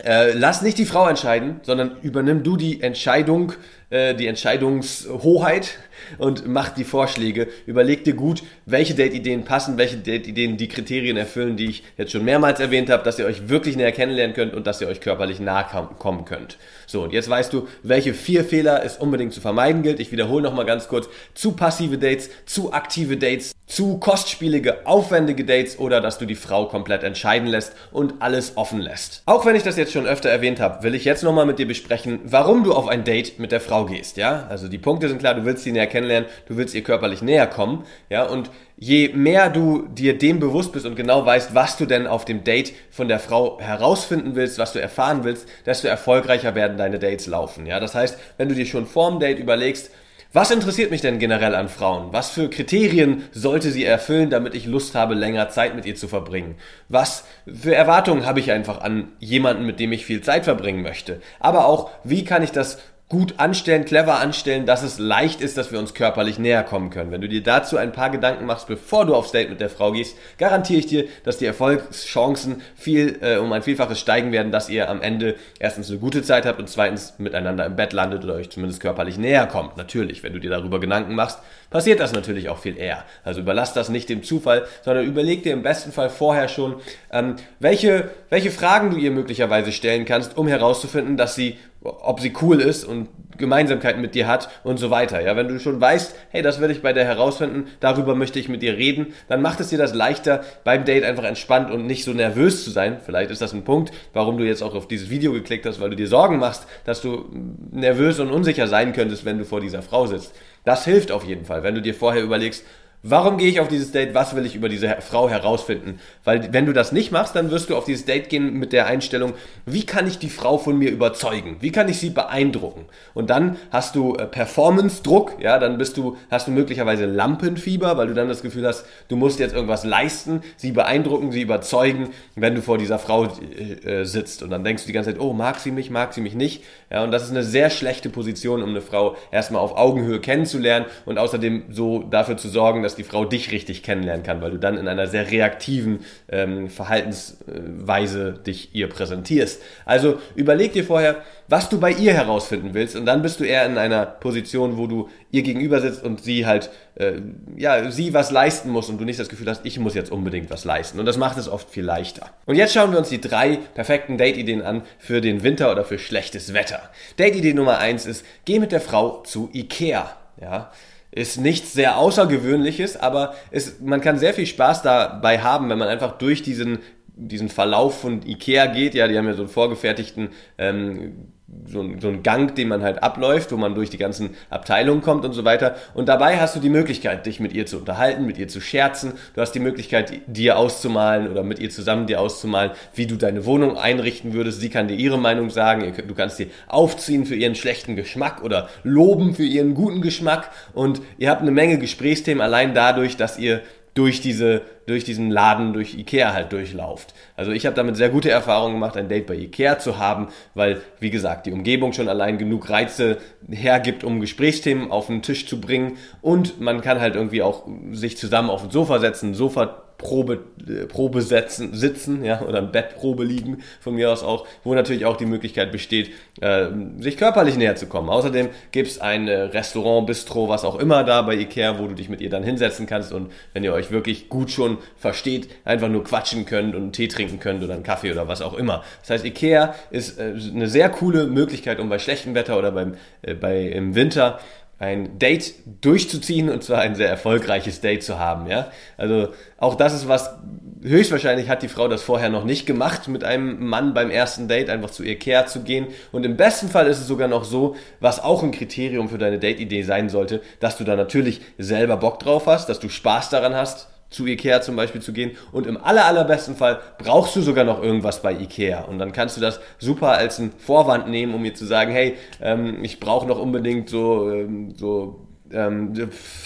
Äh, 0.02 0.32
lass 0.32 0.62
nicht 0.62 0.78
die 0.78 0.86
Frau 0.86 1.06
entscheiden, 1.06 1.60
sondern 1.62 1.98
übernimm 2.02 2.42
du 2.42 2.56
die 2.56 2.80
Entscheidung 2.80 3.52
äh, 3.92 4.14
die 4.14 4.26
Entscheidungshoheit 4.26 5.78
und 6.18 6.46
macht 6.46 6.78
die 6.78 6.84
Vorschläge. 6.84 7.48
Überleg 7.66 8.04
dir 8.04 8.14
gut, 8.14 8.42
welche 8.66 8.94
Date-Ideen 8.94 9.44
passen, 9.44 9.76
welche 9.76 9.98
Date-Ideen 9.98 10.56
die 10.56 10.68
Kriterien 10.68 11.16
erfüllen, 11.16 11.56
die 11.56 11.66
ich 11.66 11.84
jetzt 11.98 12.12
schon 12.12 12.24
mehrmals 12.24 12.58
erwähnt 12.58 12.90
habe, 12.90 13.04
dass 13.04 13.18
ihr 13.18 13.26
euch 13.26 13.48
wirklich 13.48 13.76
näher 13.76 13.92
kennenlernen 13.92 14.34
könnt 14.34 14.54
und 14.54 14.66
dass 14.66 14.80
ihr 14.80 14.88
euch 14.88 15.00
körperlich 15.00 15.40
nahe 15.40 15.66
kommen 15.98 16.24
könnt. 16.24 16.56
So, 16.86 17.02
und 17.02 17.12
jetzt 17.12 17.28
weißt 17.28 17.52
du, 17.52 17.68
welche 17.82 18.14
vier 18.14 18.44
Fehler 18.44 18.82
es 18.84 18.96
unbedingt 18.96 19.32
zu 19.32 19.40
vermeiden 19.40 19.82
gilt. 19.82 20.00
Ich 20.00 20.10
wiederhole 20.10 20.42
nochmal 20.42 20.66
ganz 20.66 20.88
kurz. 20.88 21.08
Zu 21.34 21.52
passive 21.52 21.98
Dates, 21.98 22.30
zu 22.46 22.72
aktive 22.72 23.16
Dates, 23.16 23.52
zu 23.66 23.98
kostspielige, 23.98 24.86
aufwendige 24.86 25.44
Dates 25.44 25.78
oder 25.78 26.00
dass 26.00 26.18
du 26.18 26.26
die 26.26 26.34
Frau 26.34 26.66
komplett 26.66 27.02
entscheiden 27.04 27.48
lässt 27.48 27.74
und 27.90 28.14
alles 28.20 28.56
offen 28.56 28.80
lässt. 28.80 29.22
Auch 29.26 29.46
wenn 29.46 29.56
ich 29.56 29.62
das 29.62 29.76
jetzt 29.76 29.92
schon 29.92 30.06
öfter 30.06 30.28
erwähnt 30.28 30.60
habe, 30.60 30.82
will 30.82 30.94
ich 30.94 31.04
jetzt 31.04 31.22
nochmal 31.22 31.46
mit 31.46 31.58
dir 31.58 31.66
besprechen, 31.66 32.20
warum 32.24 32.64
du 32.64 32.74
auf 32.74 32.88
ein 32.88 33.04
Date 33.04 33.38
mit 33.38 33.52
der 33.52 33.60
Frau 33.60 33.81
Frau 33.82 33.86
gehst, 33.86 34.16
ja. 34.16 34.46
Also 34.48 34.68
die 34.68 34.78
Punkte 34.78 35.08
sind 35.08 35.18
klar, 35.18 35.34
du 35.34 35.44
willst 35.44 35.64
sie 35.64 35.72
näher 35.72 35.86
kennenlernen, 35.86 36.28
du 36.46 36.56
willst 36.56 36.74
ihr 36.74 36.82
körperlich 36.82 37.22
näher 37.22 37.46
kommen, 37.46 37.84
ja. 38.08 38.24
Und 38.24 38.50
je 38.76 39.08
mehr 39.08 39.50
du 39.50 39.88
dir 39.88 40.16
dem 40.16 40.38
bewusst 40.38 40.72
bist 40.72 40.86
und 40.86 40.96
genau 40.96 41.24
weißt, 41.26 41.54
was 41.54 41.76
du 41.76 41.86
denn 41.86 42.06
auf 42.06 42.24
dem 42.24 42.44
Date 42.44 42.72
von 42.90 43.08
der 43.08 43.18
Frau 43.18 43.58
herausfinden 43.60 44.34
willst, 44.34 44.58
was 44.58 44.72
du 44.72 44.80
erfahren 44.80 45.24
willst, 45.24 45.48
desto 45.66 45.88
erfolgreicher 45.88 46.54
werden 46.54 46.76
deine 46.76 46.98
Dates 46.98 47.26
laufen, 47.26 47.66
ja. 47.66 47.80
Das 47.80 47.94
heißt, 47.94 48.18
wenn 48.36 48.48
du 48.48 48.54
dir 48.54 48.66
schon 48.66 48.86
vorm 48.86 49.20
Date 49.20 49.38
überlegst, 49.38 49.90
was 50.34 50.50
interessiert 50.50 50.90
mich 50.90 51.02
denn 51.02 51.18
generell 51.18 51.54
an 51.54 51.68
Frauen? 51.68 52.10
Was 52.12 52.30
für 52.30 52.48
Kriterien 52.48 53.24
sollte 53.32 53.70
sie 53.70 53.84
erfüllen, 53.84 54.30
damit 54.30 54.54
ich 54.54 54.64
Lust 54.64 54.94
habe, 54.94 55.12
länger 55.12 55.50
Zeit 55.50 55.74
mit 55.74 55.84
ihr 55.84 55.94
zu 55.94 56.08
verbringen? 56.08 56.54
Was 56.88 57.24
für 57.44 57.74
Erwartungen 57.74 58.24
habe 58.24 58.40
ich 58.40 58.50
einfach 58.50 58.80
an 58.80 59.08
jemanden, 59.18 59.66
mit 59.66 59.78
dem 59.78 59.92
ich 59.92 60.06
viel 60.06 60.22
Zeit 60.22 60.44
verbringen 60.44 60.80
möchte? 60.80 61.20
Aber 61.38 61.66
auch, 61.66 61.90
wie 62.02 62.24
kann 62.24 62.42
ich 62.42 62.50
das 62.50 62.78
gut 63.12 63.34
anstellen, 63.36 63.84
clever 63.84 64.20
anstellen, 64.20 64.64
dass 64.64 64.82
es 64.82 64.98
leicht 64.98 65.42
ist, 65.42 65.58
dass 65.58 65.70
wir 65.70 65.78
uns 65.78 65.92
körperlich 65.92 66.38
näher 66.38 66.62
kommen 66.62 66.88
können. 66.88 67.10
Wenn 67.10 67.20
du 67.20 67.28
dir 67.28 67.42
dazu 67.42 67.76
ein 67.76 67.92
paar 67.92 68.08
Gedanken 68.08 68.46
machst, 68.46 68.68
bevor 68.68 69.04
du 69.04 69.14
aufs 69.14 69.32
Date 69.32 69.50
mit 69.50 69.60
der 69.60 69.68
Frau 69.68 69.92
gehst, 69.92 70.16
garantiere 70.38 70.78
ich 70.78 70.86
dir, 70.86 71.04
dass 71.22 71.36
die 71.36 71.44
Erfolgschancen 71.44 72.62
viel 72.74 73.18
äh, 73.20 73.36
um 73.36 73.52
ein 73.52 73.62
Vielfaches 73.62 74.00
steigen 74.00 74.32
werden, 74.32 74.50
dass 74.50 74.70
ihr 74.70 74.88
am 74.88 75.02
Ende 75.02 75.34
erstens 75.58 75.90
eine 75.90 75.98
gute 75.98 76.22
Zeit 76.22 76.46
habt 76.46 76.58
und 76.58 76.70
zweitens 76.70 77.12
miteinander 77.18 77.66
im 77.66 77.76
Bett 77.76 77.92
landet 77.92 78.24
oder 78.24 78.32
euch 78.32 78.48
zumindest 78.48 78.80
körperlich 78.80 79.18
näher 79.18 79.46
kommt. 79.46 79.76
Natürlich, 79.76 80.22
wenn 80.22 80.32
du 80.32 80.40
dir 80.40 80.50
darüber 80.50 80.80
Gedanken 80.80 81.14
machst, 81.14 81.38
passiert 81.68 82.00
das 82.00 82.14
natürlich 82.14 82.48
auch 82.48 82.60
viel 82.60 82.78
eher. 82.78 83.04
Also 83.24 83.40
überlass 83.40 83.74
das 83.74 83.90
nicht 83.90 84.08
dem 84.08 84.22
Zufall, 84.22 84.64
sondern 84.80 85.04
überleg 85.04 85.42
dir 85.42 85.52
im 85.52 85.62
besten 85.62 85.92
Fall 85.92 86.08
vorher 86.08 86.48
schon, 86.48 86.76
ähm, 87.12 87.36
welche, 87.58 88.08
welche 88.30 88.50
Fragen 88.50 88.90
du 88.90 88.96
ihr 88.96 89.10
möglicherweise 89.10 89.70
stellen 89.70 90.06
kannst, 90.06 90.38
um 90.38 90.48
herauszufinden, 90.48 91.18
dass 91.18 91.34
sie 91.34 91.58
ob 91.84 92.20
sie 92.20 92.32
cool 92.40 92.60
ist 92.60 92.84
und 92.84 93.08
Gemeinsamkeiten 93.38 94.00
mit 94.00 94.14
dir 94.14 94.26
hat 94.26 94.50
und 94.62 94.78
so 94.78 94.90
weiter. 94.90 95.20
Ja, 95.20 95.36
wenn 95.36 95.48
du 95.48 95.58
schon 95.58 95.80
weißt, 95.80 96.14
hey, 96.30 96.42
das 96.42 96.60
werde 96.60 96.74
ich 96.74 96.82
bei 96.82 96.92
der 96.92 97.04
herausfinden, 97.04 97.66
darüber 97.80 98.14
möchte 98.14 98.38
ich 98.38 98.48
mit 98.48 98.62
dir 98.62 98.76
reden, 98.76 99.14
dann 99.28 99.42
macht 99.42 99.60
es 99.60 99.68
dir 99.68 99.78
das 99.78 99.94
leichter, 99.94 100.42
beim 100.64 100.84
Date 100.84 101.04
einfach 101.04 101.24
entspannt 101.24 101.70
und 101.70 101.86
nicht 101.86 102.04
so 102.04 102.12
nervös 102.12 102.64
zu 102.64 102.70
sein. 102.70 102.98
Vielleicht 103.04 103.30
ist 103.30 103.42
das 103.42 103.52
ein 103.52 103.64
Punkt, 103.64 103.92
warum 104.12 104.38
du 104.38 104.44
jetzt 104.44 104.62
auch 104.62 104.74
auf 104.74 104.86
dieses 104.86 105.10
Video 105.10 105.32
geklickt 105.32 105.66
hast, 105.66 105.80
weil 105.80 105.90
du 105.90 105.96
dir 105.96 106.08
Sorgen 106.08 106.38
machst, 106.38 106.66
dass 106.84 107.00
du 107.00 107.24
nervös 107.70 108.20
und 108.20 108.30
unsicher 108.30 108.68
sein 108.68 108.92
könntest, 108.92 109.24
wenn 109.24 109.38
du 109.38 109.44
vor 109.44 109.60
dieser 109.60 109.82
Frau 109.82 110.06
sitzt. 110.06 110.34
Das 110.64 110.84
hilft 110.84 111.10
auf 111.10 111.24
jeden 111.24 111.44
Fall, 111.44 111.62
wenn 111.64 111.74
du 111.74 111.82
dir 111.82 111.94
vorher 111.94 112.22
überlegst, 112.22 112.64
Warum 113.04 113.36
gehe 113.36 113.48
ich 113.48 113.58
auf 113.58 113.66
dieses 113.66 113.90
Date? 113.90 114.14
Was 114.14 114.36
will 114.36 114.46
ich 114.46 114.54
über 114.54 114.68
diese 114.68 114.96
Frau 115.00 115.28
herausfinden? 115.28 115.98
Weil 116.22 116.52
wenn 116.52 116.66
du 116.66 116.72
das 116.72 116.92
nicht 116.92 117.10
machst, 117.10 117.34
dann 117.34 117.50
wirst 117.50 117.68
du 117.68 117.76
auf 117.76 117.84
dieses 117.84 118.04
Date 118.04 118.28
gehen 118.28 118.54
mit 118.60 118.72
der 118.72 118.86
Einstellung, 118.86 119.32
wie 119.66 119.84
kann 119.84 120.06
ich 120.06 120.20
die 120.20 120.30
Frau 120.30 120.56
von 120.56 120.78
mir 120.78 120.88
überzeugen? 120.92 121.56
Wie 121.58 121.72
kann 121.72 121.88
ich 121.88 121.98
sie 121.98 122.10
beeindrucken? 122.10 122.84
Und 123.12 123.28
dann 123.28 123.56
hast 123.72 123.96
du 123.96 124.14
äh, 124.14 124.26
Performance-Druck, 124.26 125.38
ja, 125.40 125.58
dann 125.58 125.78
bist 125.78 125.96
du, 125.96 126.16
hast 126.30 126.46
du 126.46 126.52
möglicherweise 126.52 127.06
Lampenfieber, 127.06 127.96
weil 127.96 128.06
du 128.06 128.14
dann 128.14 128.28
das 128.28 128.40
Gefühl 128.40 128.68
hast, 128.68 128.86
du 129.08 129.16
musst 129.16 129.40
jetzt 129.40 129.52
irgendwas 129.52 129.84
leisten, 129.84 130.42
sie 130.56 130.70
beeindrucken, 130.70 131.32
sie 131.32 131.42
überzeugen, 131.42 132.10
wenn 132.36 132.54
du 132.54 132.62
vor 132.62 132.78
dieser 132.78 133.00
Frau 133.00 133.24
äh, 133.24 133.72
äh, 134.02 134.04
sitzt. 134.04 134.44
Und 134.44 134.50
dann 134.50 134.62
denkst 134.62 134.84
du 134.84 134.86
die 134.86 134.92
ganze 134.92 135.10
Zeit, 135.10 135.20
oh, 135.20 135.32
mag 135.32 135.58
sie 135.58 135.72
mich, 135.72 135.90
mag 135.90 136.14
sie 136.14 136.20
mich 136.20 136.36
nicht? 136.36 136.62
Ja, 136.88 137.02
und 137.02 137.10
das 137.10 137.24
ist 137.24 137.30
eine 137.30 137.42
sehr 137.42 137.68
schlechte 137.68 138.10
Position, 138.10 138.62
um 138.62 138.68
eine 138.68 138.80
Frau 138.80 139.16
erstmal 139.32 139.60
auf 139.60 139.76
Augenhöhe 139.76 140.20
kennenzulernen 140.20 140.86
und 141.04 141.18
außerdem 141.18 141.64
so 141.70 142.04
dafür 142.04 142.36
zu 142.36 142.48
sorgen, 142.48 142.84
dass 142.84 142.91
dass 142.92 142.96
die 142.96 143.04
Frau 143.04 143.24
dich 143.24 143.52
richtig 143.52 143.82
kennenlernen 143.82 144.22
kann, 144.22 144.42
weil 144.42 144.50
du 144.50 144.58
dann 144.58 144.76
in 144.76 144.86
einer 144.86 145.06
sehr 145.06 145.30
reaktiven 145.30 146.00
ähm, 146.28 146.68
Verhaltensweise 146.68 148.34
dich 148.34 148.74
ihr 148.74 148.88
präsentierst. 148.88 149.62
Also 149.86 150.18
überleg 150.34 150.74
dir 150.74 150.84
vorher, 150.84 151.22
was 151.48 151.70
du 151.70 151.80
bei 151.80 151.90
ihr 151.90 152.12
herausfinden 152.12 152.74
willst 152.74 152.94
und 152.94 153.06
dann 153.06 153.22
bist 153.22 153.40
du 153.40 153.44
eher 153.44 153.64
in 153.64 153.78
einer 153.78 154.04
Position, 154.04 154.76
wo 154.76 154.86
du 154.86 155.08
ihr 155.30 155.42
gegenüber 155.42 155.80
sitzt 155.80 156.04
und 156.04 156.22
sie 156.22 156.44
halt, 156.44 156.68
äh, 156.96 157.14
ja, 157.56 157.90
sie 157.90 158.12
was 158.12 158.30
leisten 158.30 158.68
muss 158.68 158.90
und 158.90 158.98
du 158.98 159.06
nicht 159.06 159.18
das 159.18 159.30
Gefühl 159.30 159.48
hast, 159.48 159.64
ich 159.64 159.78
muss 159.78 159.94
jetzt 159.94 160.12
unbedingt 160.12 160.50
was 160.50 160.66
leisten. 160.66 161.00
Und 161.00 161.06
das 161.06 161.16
macht 161.16 161.38
es 161.38 161.48
oft 161.48 161.70
viel 161.70 161.84
leichter. 161.84 162.28
Und 162.44 162.56
jetzt 162.56 162.74
schauen 162.74 162.92
wir 162.92 162.98
uns 162.98 163.08
die 163.08 163.22
drei 163.22 163.58
perfekten 163.74 164.18
Date-Ideen 164.18 164.60
an 164.60 164.82
für 164.98 165.22
den 165.22 165.42
Winter 165.42 165.72
oder 165.72 165.84
für 165.84 165.98
schlechtes 165.98 166.52
Wetter. 166.52 166.90
Date-Idee 167.18 167.54
Nummer 167.54 167.78
eins 167.78 168.04
ist, 168.04 168.26
geh 168.44 168.58
mit 168.58 168.70
der 168.70 168.82
Frau 168.82 169.22
zu 169.22 169.48
Ikea. 169.54 170.14
Ja, 170.40 170.72
ist 171.12 171.38
nichts 171.38 171.74
sehr 171.74 171.98
Außergewöhnliches, 171.98 172.96
aber 172.96 173.34
es, 173.50 173.80
man 173.80 174.00
kann 174.00 174.18
sehr 174.18 174.34
viel 174.34 174.46
Spaß 174.46 174.82
dabei 174.82 175.40
haben, 175.40 175.68
wenn 175.68 175.78
man 175.78 175.88
einfach 175.88 176.12
durch 176.18 176.42
diesen, 176.42 176.78
diesen 177.14 177.50
Verlauf 177.50 178.00
von 178.00 178.26
Ikea 178.26 178.66
geht. 178.66 178.94
Ja, 178.94 179.06
die 179.06 179.18
haben 179.18 179.26
ja 179.26 179.34
so 179.34 179.42
einen 179.42 179.50
vorgefertigten 179.50 180.30
ähm, 180.56 181.28
so 181.66 181.80
ein, 181.80 182.00
so 182.00 182.08
ein 182.08 182.22
Gang, 182.22 182.54
den 182.54 182.68
man 182.68 182.82
halt 182.82 183.02
abläuft, 183.02 183.52
wo 183.52 183.56
man 183.56 183.74
durch 183.74 183.90
die 183.90 183.98
ganzen 183.98 184.30
Abteilungen 184.50 185.02
kommt 185.02 185.24
und 185.24 185.32
so 185.32 185.44
weiter. 185.44 185.76
Und 185.94 186.08
dabei 186.08 186.38
hast 186.38 186.56
du 186.56 186.60
die 186.60 186.70
Möglichkeit, 186.70 187.26
dich 187.26 187.40
mit 187.40 187.52
ihr 187.52 187.66
zu 187.66 187.78
unterhalten, 187.78 188.24
mit 188.24 188.38
ihr 188.38 188.48
zu 188.48 188.60
scherzen. 188.60 189.12
Du 189.34 189.40
hast 189.40 189.52
die 189.52 189.60
Möglichkeit, 189.60 190.12
dir 190.26 190.58
auszumalen 190.58 191.30
oder 191.30 191.42
mit 191.42 191.58
ihr 191.58 191.70
zusammen 191.70 192.06
dir 192.06 192.20
auszumalen, 192.20 192.72
wie 192.94 193.06
du 193.06 193.16
deine 193.16 193.44
Wohnung 193.44 193.76
einrichten 193.76 194.32
würdest. 194.32 194.60
Sie 194.60 194.70
kann 194.70 194.88
dir 194.88 194.96
ihre 194.96 195.18
Meinung 195.18 195.50
sagen. 195.50 195.92
Du 196.06 196.14
kannst 196.14 196.38
sie 196.38 196.50
aufziehen 196.68 197.26
für 197.26 197.34
ihren 197.34 197.54
schlechten 197.54 197.96
Geschmack 197.96 198.42
oder 198.42 198.68
loben 198.82 199.34
für 199.34 199.44
ihren 199.44 199.74
guten 199.74 200.00
Geschmack. 200.00 200.50
Und 200.72 201.02
ihr 201.18 201.30
habt 201.30 201.42
eine 201.42 201.50
Menge 201.50 201.78
Gesprächsthemen 201.78 202.40
allein 202.40 202.74
dadurch, 202.74 203.16
dass 203.16 203.38
ihr 203.38 203.60
durch 203.94 204.20
diese 204.20 204.62
durch 204.86 205.04
diesen 205.04 205.30
Laden 205.30 205.72
durch 205.72 205.94
Ikea 205.94 206.32
halt 206.32 206.52
durchlauft. 206.52 207.14
Also 207.36 207.52
ich 207.52 207.66
habe 207.66 207.76
damit 207.76 207.96
sehr 207.96 208.08
gute 208.08 208.30
Erfahrungen 208.30 208.74
gemacht, 208.74 208.96
ein 208.96 209.08
Date 209.08 209.26
bei 209.26 209.34
Ikea 209.34 209.78
zu 209.78 209.98
haben, 209.98 210.28
weil 210.54 210.80
wie 210.98 211.10
gesagt 211.10 211.46
die 211.46 211.52
Umgebung 211.52 211.92
schon 211.92 212.08
allein 212.08 212.38
genug 212.38 212.68
Reize 212.68 213.18
hergibt, 213.48 214.02
um 214.02 214.20
Gesprächsthemen 214.20 214.90
auf 214.90 215.06
den 215.06 215.22
Tisch 215.22 215.46
zu 215.46 215.60
bringen 215.60 215.98
und 216.20 216.60
man 216.60 216.80
kann 216.80 217.00
halt 217.00 217.14
irgendwie 217.14 217.42
auch 217.42 217.66
sich 217.92 218.16
zusammen 218.16 218.50
auf 218.50 218.64
ein 218.64 218.70
Sofa 218.70 218.98
setzen, 218.98 219.34
Sofa 219.34 219.82
Probe, 220.02 220.40
äh, 220.68 220.86
Probe 220.86 221.22
setzen, 221.22 221.72
sitzen, 221.74 222.24
ja, 222.24 222.42
oder 222.42 222.58
im 222.58 222.72
Bettprobe 222.72 223.24
liegen, 223.24 223.62
von 223.80 223.94
mir 223.94 224.10
aus 224.10 224.22
auch, 224.22 224.46
wo 224.64 224.74
natürlich 224.74 225.06
auch 225.06 225.16
die 225.16 225.26
Möglichkeit 225.26 225.72
besteht, 225.72 226.10
äh, 226.40 226.66
sich 226.98 227.16
körperlich 227.16 227.56
näher 227.56 227.76
zu 227.76 227.86
kommen. 227.86 228.10
Außerdem 228.10 228.48
gibt's 228.72 229.00
ein 229.00 229.28
äh, 229.28 229.42
Restaurant, 229.42 230.06
Bistro, 230.06 230.48
was 230.48 230.64
auch 230.64 230.78
immer 230.78 231.04
da 231.04 231.22
bei 231.22 231.36
Ikea, 231.36 231.78
wo 231.78 231.86
du 231.86 231.94
dich 231.94 232.08
mit 232.08 232.20
ihr 232.20 232.30
dann 232.30 232.42
hinsetzen 232.42 232.86
kannst 232.86 233.12
und 233.12 233.30
wenn 233.54 233.64
ihr 233.64 233.72
euch 233.72 233.90
wirklich 233.90 234.28
gut 234.28 234.50
schon 234.50 234.78
versteht, 234.96 235.48
einfach 235.64 235.88
nur 235.88 236.04
quatschen 236.04 236.44
könnt 236.44 236.74
und 236.74 236.82
einen 236.82 236.92
Tee 236.92 237.08
trinken 237.08 237.38
könnt 237.38 237.62
oder 237.62 237.74
einen 237.74 237.84
Kaffee 237.84 238.10
oder 238.10 238.28
was 238.28 238.42
auch 238.42 238.54
immer. 238.54 238.82
Das 239.00 239.10
heißt, 239.10 239.24
Ikea 239.24 239.74
ist 239.90 240.18
äh, 240.18 240.34
eine 240.52 240.68
sehr 240.68 240.88
coole 240.90 241.26
Möglichkeit, 241.28 241.78
um 241.78 241.88
bei 241.88 241.98
schlechtem 241.98 242.34
Wetter 242.34 242.58
oder 242.58 242.72
beim, 242.72 242.94
äh, 243.22 243.34
bei, 243.34 243.62
im 243.62 243.94
Winter 243.94 244.40
ein 244.82 245.20
Date 245.20 245.54
durchzuziehen 245.80 246.48
und 246.48 246.64
zwar 246.64 246.80
ein 246.80 246.96
sehr 246.96 247.08
erfolgreiches 247.08 247.80
Date 247.80 248.02
zu 248.02 248.18
haben, 248.18 248.48
ja. 248.48 248.66
Also 248.96 249.28
auch 249.56 249.76
das 249.76 249.94
ist 249.94 250.08
was, 250.08 250.34
höchstwahrscheinlich 250.82 251.48
hat 251.48 251.62
die 251.62 251.68
Frau 251.68 251.86
das 251.86 252.02
vorher 252.02 252.30
noch 252.30 252.44
nicht 252.44 252.66
gemacht, 252.66 253.06
mit 253.06 253.22
einem 253.22 253.64
Mann 253.64 253.94
beim 253.94 254.10
ersten 254.10 254.48
Date 254.48 254.68
einfach 254.68 254.90
zu 254.90 255.04
ihr 255.04 255.20
Care 255.20 255.46
zu 255.46 255.62
gehen. 255.62 255.86
Und 256.10 256.26
im 256.26 256.36
besten 256.36 256.68
Fall 256.68 256.88
ist 256.88 256.98
es 256.98 257.06
sogar 257.06 257.28
noch 257.28 257.44
so, 257.44 257.76
was 258.00 258.18
auch 258.18 258.42
ein 258.42 258.50
Kriterium 258.50 259.08
für 259.08 259.18
deine 259.18 259.38
Date-Idee 259.38 259.84
sein 259.84 260.08
sollte, 260.08 260.42
dass 260.58 260.78
du 260.78 260.82
da 260.82 260.96
natürlich 260.96 261.42
selber 261.58 261.96
Bock 261.96 262.18
drauf 262.18 262.48
hast, 262.48 262.68
dass 262.68 262.80
du 262.80 262.88
Spaß 262.88 263.30
daran 263.30 263.54
hast, 263.54 263.88
zu 264.12 264.26
Ikea 264.26 264.60
zum 264.60 264.76
Beispiel 264.76 265.00
zu 265.00 265.12
gehen. 265.12 265.32
Und 265.50 265.66
im 265.66 265.76
aller, 265.76 266.04
allerbesten 266.04 266.56
Fall 266.56 266.80
brauchst 266.98 267.34
du 267.36 267.42
sogar 267.42 267.64
noch 267.64 267.82
irgendwas 267.82 268.22
bei 268.22 268.32
Ikea. 268.32 268.82
Und 268.82 268.98
dann 268.98 269.12
kannst 269.12 269.36
du 269.36 269.40
das 269.40 269.60
super 269.78 270.12
als 270.12 270.38
einen 270.38 270.52
Vorwand 270.52 271.08
nehmen, 271.08 271.34
um 271.34 271.42
mir 271.42 271.54
zu 271.54 271.66
sagen, 271.66 271.92
hey, 271.92 272.16
ähm, 272.40 272.82
ich 272.84 273.00
brauche 273.00 273.26
noch 273.26 273.38
unbedingt 273.38 273.88
so, 273.88 274.30
ähm, 274.30 274.74
so 274.76 275.26
ähm, 275.50 275.92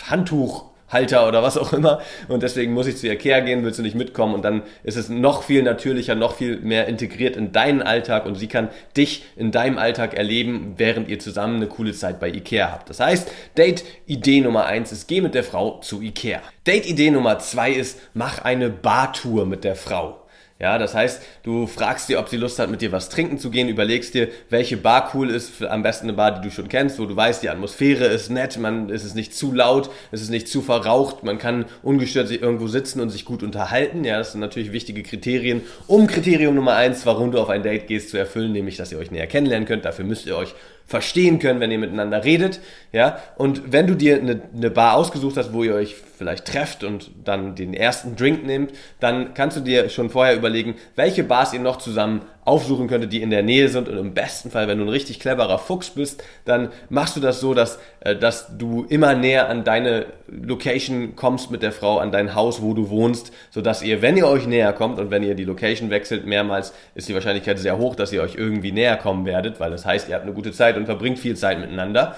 Handtuch. 0.09 0.76
Halter 0.89 1.27
oder 1.27 1.43
was 1.43 1.59
auch 1.59 1.73
immer. 1.73 2.01
Und 2.29 2.43
deswegen 2.43 2.73
muss 2.73 2.87
ich 2.87 2.97
zu 2.97 3.09
Ikea 3.09 3.41
gehen, 3.41 3.65
willst 3.65 3.79
du 3.79 3.83
nicht 3.83 3.97
mitkommen? 3.97 4.35
Und 4.35 4.45
dann 4.45 4.63
ist 4.83 4.97
es 4.97 5.09
noch 5.09 5.43
viel 5.43 5.63
natürlicher, 5.63 6.15
noch 6.15 6.37
viel 6.37 6.59
mehr 6.59 6.87
integriert 6.87 7.37
in 7.37 7.53
deinen 7.53 7.83
Alltag 7.83 8.27
und 8.27 8.37
sie 8.37 8.47
kann 8.47 8.69
dich 8.97 9.25
in 9.37 9.51
deinem 9.51 9.79
Alltag 9.79 10.15
erleben, 10.15 10.75
während 10.77 11.09
ihr 11.09 11.19
zusammen 11.19 11.57
eine 11.57 11.67
coole 11.67 11.93
Zeit 11.93 12.21
bei 12.21 12.29
Ikea 12.29 12.71
habt. 12.73 12.91
Das 12.91 13.01
heißt, 13.01 13.31
Date-Idee 13.57 14.41
Nummer 14.41 14.67
eins 14.67 14.93
ist, 14.93 15.09
geh 15.09 15.21
mit 15.21 15.35
der 15.35 15.45
Frau 15.45 15.79
zu 15.81 16.01
Ikea. 16.03 16.41
Date-Idee 16.67 17.11
Nummer 17.11 17.39
zwei 17.39 17.73
ist, 17.73 17.99
mach 18.15 18.41
eine 18.45 18.69
Bartour 18.71 19.47
mit 19.47 19.65
der 19.65 19.77
Frau. 19.77 20.26
Ja, 20.59 20.79
das 20.79 20.95
heißt, 20.95 21.21
du 21.43 21.67
fragst 21.67 22.09
dir, 22.09 22.19
ob 22.19 22.31
sie 22.31 22.39
Lust 22.39 22.59
hat, 22.59 22.71
mit 22.71 22.81
dir 22.81 22.91
was 22.91 23.11
trinken 23.11 23.39
zu 23.39 23.51
gehen, 23.51 23.69
überlegst 23.69 24.15
dir, 24.15 24.29
welche 24.49 24.79
Bar 24.79 25.11
cool 25.13 25.29
ist, 25.29 25.63
am 25.63 25.83
besten 25.83 26.07
eine 26.07 26.15
Bar, 26.15 26.41
die 26.41 26.49
du 26.49 26.51
schon 26.51 26.69
kennst, 26.69 26.99
wo 26.99 27.05
du 27.05 27.15
weißt, 27.15 27.43
die 27.43 27.51
Atmosphäre 27.51 28.07
ist 28.07 28.31
nett, 28.31 28.57
man, 28.59 28.89
es 28.89 29.05
ist 29.05 29.15
nicht 29.15 29.35
zu 29.35 29.53
laut, 29.53 29.91
es 30.13 30.23
ist 30.23 30.31
nicht 30.31 30.49
zu 30.49 30.63
verraucht, 30.63 31.25
man 31.25 31.37
kann 31.37 31.67
ungestört 31.83 32.29
sich 32.29 32.41
irgendwo 32.41 32.69
sitzen 32.69 33.03
und 33.03 33.11
sich 33.11 33.27
gut 33.27 33.43
unterhalten. 33.43 34.03
Ja, 34.05 34.17
das 34.17 34.33
sind 34.33 34.41
natürlich 34.41 34.73
wichtige 34.73 35.03
Kriterien, 35.03 35.61
um 35.87 36.07
Kriterium 36.07 36.55
Nummer 36.55 36.75
eins, 36.75 37.05
warum 37.05 37.33
du 37.33 37.39
auf 37.39 37.51
ein 37.51 37.63
Date 37.63 37.87
gehst, 37.87 38.09
zu 38.09 38.17
erfüllen, 38.17 38.53
nämlich, 38.53 38.79
dass 38.79 38.91
ihr 38.93 38.99
euch 38.99 39.11
näher 39.11 39.27
kennenlernen 39.27 39.69
könnt. 39.69 39.85
Dafür 39.85 40.07
müsst 40.07 40.25
ihr 40.25 40.39
euch 40.39 40.55
verstehen 40.87 41.39
können, 41.41 41.61
wenn 41.61 41.71
ihr 41.71 41.79
miteinander 41.79 42.25
redet, 42.25 42.61
ja. 42.93 43.19
Und 43.37 43.73
wenn 43.73 43.87
du 43.87 43.95
dir 43.95 44.17
eine, 44.17 44.41
eine 44.55 44.71
Bar 44.71 44.97
ausgesucht 44.97 45.37
hast, 45.37 45.53
wo 45.53 45.65
ihr 45.65 45.75
euch 45.75 45.97
vielleicht 46.17 46.47
trefft 46.47 46.85
und 46.85 47.11
dann 47.25 47.57
den 47.57 47.75
ersten 47.75 48.17
Drink 48.17 48.47
nehmt, 48.47 48.73
dann 49.01 49.35
kannst 49.35 49.57
du 49.57 49.61
dir 49.61 49.89
schon 49.89 50.11
vorher 50.11 50.37
überlegen, 50.37 50.77
welche 50.95 51.25
Bars 51.25 51.53
ihr 51.53 51.61
noch 51.61 51.77
zusammen 51.77 52.23
aufsuchen 52.47 52.87
könntet, 52.87 53.13
die 53.13 53.23
in 53.23 53.31
der 53.31 53.43
Nähe 53.43 53.69
sind 53.69 53.89
und 53.89 53.99
im 53.99 54.15
besten 54.15 54.51
Fall, 54.51 54.69
wenn 54.69 54.79
du 54.79 54.85
ein 54.85 54.89
richtig 54.89 55.21
cleverer 55.21 55.59
Fuchs 55.59 55.91
bist, 55.91 56.23
dann 56.45 56.71
machst 56.89 57.17
du 57.17 57.21
das 57.21 57.41
so, 57.41 57.55
dass, 57.55 57.79
äh, 58.01 58.17
dass 58.17 58.57
du 58.57 58.87
immer 58.89 59.15
näher 59.15 59.49
an 59.49 59.65
deine 59.65 60.07
Location 60.29 61.17
kommst 61.17 61.51
mit 61.51 61.63
der 61.63 61.73
Frau, 61.73 61.99
an 61.99 62.13
dein 62.13 62.35
Haus, 62.35 62.63
wo 62.63 62.73
du 62.73 62.89
wohnst, 62.89 63.33
sodass 63.51 63.83
ihr, 63.83 64.01
wenn 64.01 64.17
ihr 64.17 64.29
euch 64.29 64.47
näher 64.47 64.73
kommt 64.73 64.99
und 64.99 65.11
wenn 65.11 65.25
ihr 65.25 65.35
die 65.35 65.45
Location 65.45 65.91
wechselt 65.91 66.25
mehrmals, 66.25 66.73
ist 66.95 67.09
die 67.09 67.15
Wahrscheinlichkeit 67.15 67.59
sehr 67.59 67.79
hoch, 67.79 67.97
dass 67.97 68.13
ihr 68.13 68.23
euch 68.23 68.37
irgendwie 68.37 68.73
näher 68.73 68.97
kommen 68.97 69.27
werdet, 69.27 69.59
weil 69.59 69.71
das 69.73 69.85
heißt, 69.85 70.09
ihr 70.09 70.15
habt 70.15 70.25
eine 70.25 70.35
gute 70.35 70.53
Zeit 70.53 70.77
und 70.77 70.87
verbringt 70.87 71.19
viel 71.19 71.37
Zeit 71.37 71.59
miteinander. 71.59 72.15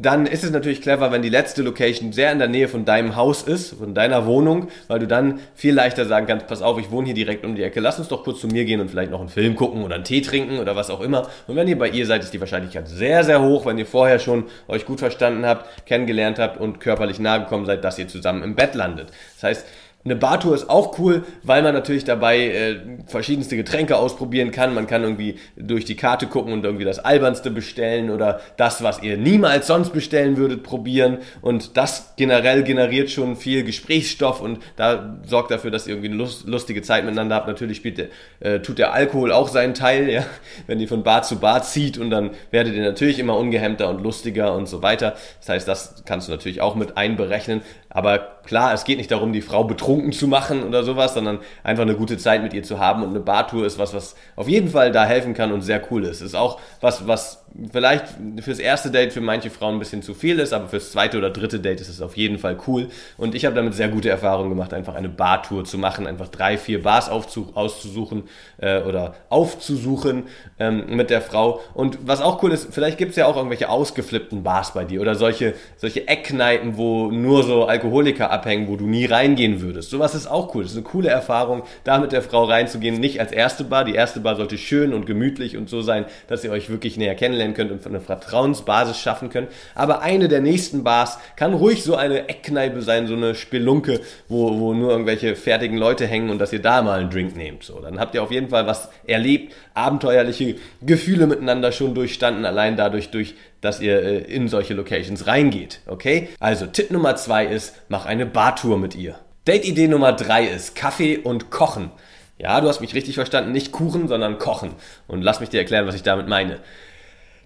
Dann 0.00 0.26
ist 0.26 0.44
es 0.44 0.52
natürlich 0.52 0.80
clever, 0.80 1.10
wenn 1.10 1.22
die 1.22 1.28
letzte 1.28 1.62
Location 1.62 2.12
sehr 2.12 2.30
in 2.30 2.38
der 2.38 2.46
Nähe 2.46 2.68
von 2.68 2.84
deinem 2.84 3.16
Haus 3.16 3.42
ist, 3.42 3.74
von 3.74 3.94
deiner 3.94 4.26
Wohnung, 4.26 4.68
weil 4.86 5.00
du 5.00 5.08
dann 5.08 5.40
viel 5.56 5.74
leichter 5.74 6.04
sagen 6.04 6.28
kannst, 6.28 6.46
pass 6.46 6.62
auf, 6.62 6.78
ich 6.78 6.92
wohne 6.92 7.06
hier 7.06 7.16
direkt 7.16 7.44
um 7.44 7.56
die 7.56 7.64
Ecke, 7.64 7.80
lass 7.80 7.98
uns 7.98 8.06
doch 8.06 8.22
kurz 8.22 8.40
zu 8.40 8.46
mir 8.46 8.64
gehen 8.64 8.80
und 8.80 8.92
vielleicht 8.92 9.10
noch 9.10 9.18
einen 9.18 9.28
Film 9.28 9.56
gucken 9.56 9.82
oder 9.82 9.96
einen 9.96 10.04
Tee 10.04 10.20
trinken 10.20 10.60
oder 10.60 10.76
was 10.76 10.90
auch 10.90 11.00
immer. 11.00 11.28
Und 11.48 11.56
wenn 11.56 11.66
ihr 11.66 11.76
bei 11.76 11.88
ihr 11.88 12.06
seid, 12.06 12.22
ist 12.22 12.32
die 12.32 12.38
Wahrscheinlichkeit 12.38 12.86
sehr, 12.86 13.24
sehr 13.24 13.42
hoch, 13.42 13.66
wenn 13.66 13.76
ihr 13.76 13.86
vorher 13.86 14.20
schon 14.20 14.44
euch 14.68 14.86
gut 14.86 15.00
verstanden 15.00 15.44
habt, 15.44 15.84
kennengelernt 15.84 16.38
habt 16.38 16.60
und 16.60 16.78
körperlich 16.78 17.18
nahe 17.18 17.40
gekommen 17.40 17.66
seid, 17.66 17.82
dass 17.82 17.98
ihr 17.98 18.06
zusammen 18.06 18.44
im 18.44 18.54
Bett 18.54 18.76
landet. 18.76 19.08
Das 19.34 19.42
heißt, 19.42 19.66
eine 20.10 20.16
Bartour 20.16 20.54
ist 20.54 20.70
auch 20.70 20.98
cool, 20.98 21.24
weil 21.42 21.62
man 21.62 21.74
natürlich 21.74 22.04
dabei 22.04 22.38
äh, 22.38 22.76
verschiedenste 23.06 23.56
Getränke 23.56 23.96
ausprobieren 23.96 24.50
kann. 24.50 24.74
Man 24.74 24.86
kann 24.86 25.02
irgendwie 25.02 25.36
durch 25.56 25.84
die 25.84 25.96
Karte 25.96 26.26
gucken 26.26 26.52
und 26.52 26.64
irgendwie 26.64 26.84
das 26.84 26.98
Albernste 26.98 27.50
bestellen 27.50 28.10
oder 28.10 28.40
das, 28.56 28.82
was 28.82 29.02
ihr 29.02 29.18
niemals 29.18 29.66
sonst 29.66 29.92
bestellen 29.92 30.36
würdet, 30.38 30.62
probieren. 30.62 31.18
Und 31.42 31.76
das 31.76 32.14
generell 32.16 32.62
generiert 32.62 33.10
schon 33.10 33.36
viel 33.36 33.64
Gesprächsstoff 33.64 34.40
und 34.40 34.60
da 34.76 35.18
sorgt 35.26 35.50
dafür, 35.50 35.70
dass 35.70 35.86
ihr 35.86 35.94
irgendwie 35.94 36.10
eine 36.10 36.50
lustige 36.50 36.82
Zeit 36.82 37.04
miteinander 37.04 37.36
habt. 37.36 37.48
Natürlich 37.48 37.76
spielt 37.76 37.98
der, 37.98 38.08
äh, 38.40 38.60
tut 38.60 38.78
der 38.78 38.94
Alkohol 38.94 39.30
auch 39.30 39.48
seinen 39.48 39.74
Teil, 39.74 40.08
ja, 40.08 40.24
wenn 40.66 40.80
ihr 40.80 40.88
von 40.88 41.02
Bar 41.02 41.22
zu 41.22 41.38
Bar 41.38 41.62
zieht 41.62 41.98
und 41.98 42.10
dann 42.10 42.30
werdet 42.50 42.74
ihr 42.74 42.82
natürlich 42.82 43.18
immer 43.18 43.36
ungehemmter 43.36 43.90
und 43.90 44.02
lustiger 44.02 44.54
und 44.54 44.68
so 44.68 44.82
weiter. 44.82 45.16
Das 45.40 45.50
heißt, 45.50 45.68
das 45.68 46.02
kannst 46.06 46.28
du 46.28 46.32
natürlich 46.32 46.62
auch 46.62 46.76
mit 46.76 46.96
einberechnen. 46.96 47.60
Aber 47.98 48.18
klar, 48.44 48.72
es 48.72 48.84
geht 48.84 48.98
nicht 48.98 49.10
darum, 49.10 49.32
die 49.32 49.42
Frau 49.42 49.64
betrunken 49.64 50.12
zu 50.12 50.28
machen 50.28 50.62
oder 50.62 50.84
sowas, 50.84 51.14
sondern 51.14 51.40
einfach 51.64 51.82
eine 51.82 51.96
gute 51.96 52.16
Zeit 52.16 52.44
mit 52.44 52.54
ihr 52.54 52.62
zu 52.62 52.78
haben. 52.78 53.02
Und 53.02 53.08
eine 53.08 53.18
Bartour 53.18 53.66
ist 53.66 53.76
was, 53.76 53.92
was 53.92 54.14
auf 54.36 54.48
jeden 54.48 54.68
Fall 54.68 54.92
da 54.92 55.04
helfen 55.04 55.34
kann 55.34 55.50
und 55.50 55.62
sehr 55.62 55.82
cool 55.90 56.04
ist. 56.04 56.20
Ist 56.20 56.36
auch 56.36 56.60
was, 56.80 57.08
was 57.08 57.44
vielleicht 57.72 58.04
fürs 58.40 58.58
erste 58.58 58.90
Date 58.90 59.12
für 59.12 59.20
manche 59.20 59.50
Frauen 59.50 59.74
ein 59.74 59.78
bisschen 59.78 60.02
zu 60.02 60.14
viel 60.14 60.38
ist, 60.38 60.52
aber 60.52 60.68
fürs 60.68 60.92
zweite 60.92 61.18
oder 61.18 61.30
dritte 61.30 61.58
Date 61.58 61.80
ist 61.80 61.88
es 61.88 62.00
auf 62.00 62.16
jeden 62.16 62.38
Fall 62.38 62.56
cool. 62.66 62.88
Und 63.16 63.34
ich 63.34 63.44
habe 63.44 63.56
damit 63.56 63.74
sehr 63.74 63.88
gute 63.88 64.10
Erfahrungen 64.10 64.50
gemacht, 64.50 64.72
einfach 64.72 64.94
eine 64.94 65.08
Bartour 65.08 65.64
zu 65.64 65.76
machen, 65.76 66.06
einfach 66.06 66.28
drei, 66.28 66.56
vier 66.56 66.82
Bars 66.82 67.08
auszusuchen 67.08 68.24
äh, 68.58 68.80
oder 68.82 69.14
aufzusuchen 69.28 70.24
ähm, 70.60 70.84
mit 70.94 71.10
der 71.10 71.20
Frau. 71.20 71.60
Und 71.74 71.98
was 72.06 72.20
auch 72.20 72.42
cool 72.42 72.52
ist, 72.52 72.72
vielleicht 72.72 72.98
gibt 72.98 73.10
es 73.10 73.16
ja 73.16 73.26
auch 73.26 73.36
irgendwelche 73.36 73.68
ausgeflippten 73.68 74.44
Bars 74.44 74.72
bei 74.74 74.84
dir 74.84 75.00
oder 75.00 75.16
solche, 75.16 75.54
solche 75.78 76.06
Eckkneipen, 76.06 76.76
wo 76.76 77.10
nur 77.10 77.42
so 77.42 77.64
Alkoholiker 77.88 78.30
abhängen, 78.30 78.68
wo 78.68 78.76
du 78.76 78.86
nie 78.86 79.06
reingehen 79.06 79.62
würdest. 79.62 79.88
Sowas 79.88 80.14
ist 80.14 80.26
auch 80.26 80.54
cool. 80.54 80.62
Das 80.62 80.72
ist 80.72 80.76
eine 80.76 80.86
coole 80.86 81.08
Erfahrung, 81.08 81.62
da 81.84 81.98
mit 81.98 82.12
der 82.12 82.20
Frau 82.20 82.44
reinzugehen, 82.44 83.00
nicht 83.00 83.18
als 83.18 83.32
erste 83.32 83.64
Bar. 83.64 83.86
Die 83.86 83.94
erste 83.94 84.20
Bar 84.20 84.36
sollte 84.36 84.58
schön 84.58 84.92
und 84.92 85.06
gemütlich 85.06 85.56
und 85.56 85.70
so 85.70 85.80
sein, 85.80 86.04
dass 86.26 86.44
ihr 86.44 86.50
euch 86.50 86.68
wirklich 86.68 86.98
näher 86.98 87.14
kennenlernen 87.14 87.54
könnt 87.54 87.72
und 87.72 87.86
eine 87.86 88.00
Vertrauensbasis 88.00 88.98
schaffen 88.98 89.30
könnt. 89.30 89.48
Aber 89.74 90.02
eine 90.02 90.28
der 90.28 90.42
nächsten 90.42 90.84
Bars 90.84 91.18
kann 91.36 91.54
ruhig 91.54 91.82
so 91.82 91.96
eine 91.96 92.28
Eckkneipe 92.28 92.82
sein, 92.82 93.06
so 93.06 93.14
eine 93.14 93.34
Spelunke, 93.34 94.00
wo, 94.28 94.58
wo 94.58 94.74
nur 94.74 94.90
irgendwelche 94.90 95.34
fertigen 95.34 95.78
Leute 95.78 96.06
hängen 96.06 96.28
und 96.28 96.38
dass 96.38 96.52
ihr 96.52 96.60
da 96.60 96.82
mal 96.82 97.00
einen 97.00 97.10
Drink 97.10 97.36
nehmt. 97.36 97.64
So, 97.64 97.80
dann 97.80 97.98
habt 97.98 98.14
ihr 98.14 98.22
auf 98.22 98.30
jeden 98.30 98.50
Fall 98.50 98.66
was 98.66 98.90
erlebt, 99.06 99.54
abenteuerliche 99.72 100.56
Gefühle 100.82 101.26
miteinander 101.26 101.72
schon 101.72 101.94
durchstanden, 101.94 102.44
allein 102.44 102.76
dadurch 102.76 103.10
durch 103.10 103.34
dass 103.60 103.80
ihr 103.80 104.02
äh, 104.02 104.18
in 104.18 104.48
solche 104.48 104.74
Locations 104.74 105.26
reingeht. 105.26 105.80
Okay? 105.86 106.28
Also 106.40 106.66
Tipp 106.66 106.90
Nummer 106.90 107.16
zwei 107.16 107.46
ist, 107.46 107.74
mach 107.88 108.06
eine 108.06 108.26
Bartour 108.26 108.78
mit 108.78 108.94
ihr. 108.94 109.18
Date-Idee 109.46 109.88
Nummer 109.88 110.12
drei 110.12 110.44
ist 110.46 110.76
Kaffee 110.76 111.18
und 111.18 111.50
Kochen. 111.50 111.90
Ja, 112.38 112.60
du 112.60 112.68
hast 112.68 112.80
mich 112.80 112.94
richtig 112.94 113.16
verstanden, 113.16 113.50
nicht 113.50 113.72
Kuchen, 113.72 114.06
sondern 114.06 114.38
Kochen. 114.38 114.74
Und 115.08 115.22
lass 115.22 115.40
mich 115.40 115.48
dir 115.48 115.58
erklären, 115.58 115.86
was 115.86 115.96
ich 115.96 116.02
damit 116.04 116.28
meine. 116.28 116.60